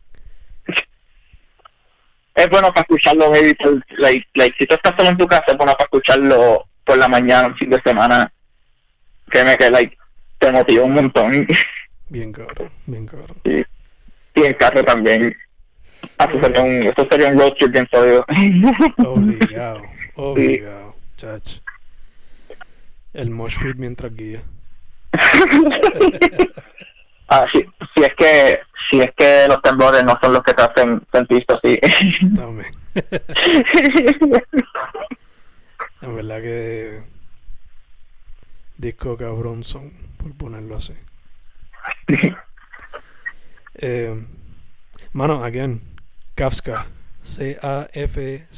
Es 2.34 2.50
bueno 2.50 2.68
para 2.68 2.80
escucharlo, 2.80 3.30
maybe, 3.30 3.56
like, 3.98 4.26
like, 4.34 4.56
si 4.58 4.66
tú 4.66 4.74
estás 4.74 4.94
solo 4.96 5.10
en 5.10 5.16
tu 5.16 5.26
casa, 5.26 5.44
es 5.46 5.56
bueno 5.56 5.72
para 5.72 5.84
escucharlo 5.84 6.66
por 6.84 6.98
la 6.98 7.06
mañana, 7.06 7.46
un 7.48 7.56
fin 7.56 7.70
de 7.70 7.80
semana. 7.82 8.32
Créeme 9.28 9.56
que 9.56 9.70
like, 9.70 9.96
te 10.38 10.50
motiva 10.50 10.84
un 10.84 10.94
montón. 10.94 11.46
Bien 12.08 12.32
caro, 12.32 12.70
bien 12.86 13.06
caro. 13.06 13.34
Y, 13.44 13.60
y 14.34 14.44
en 14.44 14.54
carro 14.54 14.84
también. 14.84 15.34
Ah, 16.18 16.24
esto 16.24 16.40
sería 16.40 16.62
un, 16.62 16.82
esto 16.82 17.08
sería 17.10 17.28
un 17.28 17.38
road 17.38 17.52
trip 17.54 17.72
bien 17.72 17.88
jodido. 17.90 18.26
Obligado, 18.98 19.82
obligado, 20.16 20.96
chach. 21.16 21.60
El 23.12 23.30
mosh 23.30 23.56
pit 23.60 23.76
mientras 23.76 24.14
guía. 24.14 24.42
ah, 27.28 27.46
si 27.52 27.66
es 28.02 28.14
que 28.14 28.60
si 28.90 29.00
es 29.00 29.12
que 29.16 29.46
los 29.48 29.62
temblores 29.62 30.04
no 30.04 30.18
son 30.20 30.34
los 30.34 30.42
que 30.42 30.52
te 30.52 30.62
hacen 30.62 31.02
sentir 31.12 31.44
así. 31.48 31.78
También. 32.36 32.70
en 36.02 36.16
verdad 36.16 36.40
que 36.40 37.02
disco 38.76 39.16
cabrón 39.16 39.64
son, 39.64 39.92
por 40.18 40.36
ponerlo 40.36 40.76
así. 40.76 40.94
eh, 43.76 44.22
mano, 45.12 45.42
again, 45.44 45.80
Kafka. 46.34 46.86
C-A-F-Z-K-A 47.24 48.50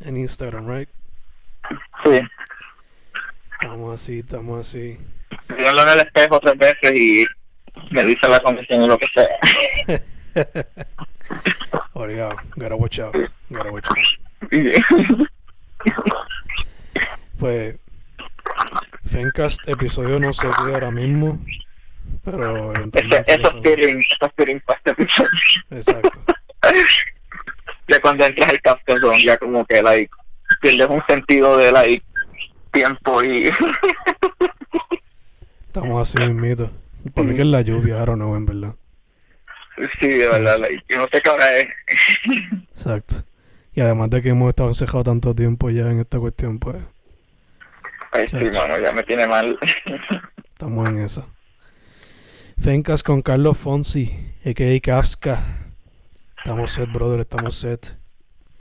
en 0.00 0.16
Instagram, 0.18 0.68
right? 0.68 0.88
Sí. 2.04 2.20
Estamos 3.54 4.00
así, 4.00 4.18
estamos 4.18 4.68
así. 4.68 4.98
Díganlo 5.60 5.82
en 5.82 5.88
el 5.88 6.00
espejo 6.00 6.40
tres 6.40 6.58
veces 6.58 6.92
y 6.98 7.24
me 7.90 8.04
dice 8.04 8.28
la 8.28 8.40
comisión 8.40 8.82
o 8.82 8.88
lo 8.88 8.98
que 8.98 9.06
sea. 9.14 9.28
Obrigado. 11.92 12.34
Gotta 12.56 12.74
watch 12.74 12.98
out. 12.98 13.14
Gotta 13.50 13.70
watch 13.70 13.86
out. 13.88 13.98
pues, 17.38 17.76
Fencast 19.04 19.60
episodio 19.68 20.18
no 20.18 20.32
sé 20.32 20.48
qué 20.48 20.72
ahora 20.72 20.90
mismo, 20.90 21.38
pero 22.24 22.74
eventualmente... 22.74 23.32
Eso, 23.32 23.48
eso 23.48 23.56
es 23.56 23.62
feeling, 24.34 24.58
para 24.60 24.78
este 24.78 24.90
episodio. 24.90 25.30
Exacto 25.70 26.10
ya 27.90 28.00
cuando 28.00 28.24
entras 28.24 28.48
al 28.48 28.60
Captain 28.60 28.98
ya 29.24 29.36
como 29.36 29.66
que 29.66 29.82
like 29.82 30.10
pierdes 30.60 30.88
un 30.88 31.02
sentido 31.06 31.56
de 31.56 31.72
like 31.72 32.04
tiempo 32.72 33.22
y 33.22 33.50
Estamos 35.70 36.02
así 36.02 36.18
mismito. 36.26 36.68
Por 37.14 37.24
mí 37.24 37.36
que 37.36 37.42
es 37.42 37.46
la 37.46 37.60
lluvia, 37.60 38.04
don't 38.04 38.16
know, 38.16 38.34
en 38.34 38.44
verdad. 38.44 38.74
sí, 40.00 40.08
de 40.08 40.26
verdad, 40.26 40.58
like, 40.58 40.82
yo 40.88 40.98
no 40.98 41.06
sé 41.12 41.20
qué 41.22 41.30
hora 41.30 41.58
es. 41.58 41.68
Exacto. 42.72 43.14
Y 43.72 43.80
además 43.80 44.10
de 44.10 44.20
que 44.20 44.30
hemos 44.30 44.48
estado 44.48 44.70
encejados 44.70 45.04
tanto 45.04 45.32
tiempo 45.32 45.70
ya 45.70 45.88
en 45.88 46.00
esta 46.00 46.18
cuestión, 46.18 46.58
pues 46.58 46.78
Ay, 48.10 48.26
sí, 48.26 48.36
mano, 48.52 48.80
ya 48.80 48.90
me 48.90 49.04
tiene 49.04 49.28
mal. 49.28 49.56
estamos 50.52 50.88
en 50.88 50.98
esa. 50.98 51.24
Fencas 52.60 53.04
con 53.04 53.22
Carlos 53.22 53.56
Fonsi, 53.56 54.12
a.k.a. 54.44 54.80
Kafka. 54.80 55.38
Estamos 56.38 56.72
set, 56.72 56.90
brother, 56.90 57.20
estamos 57.20 57.56
set. 57.56 57.96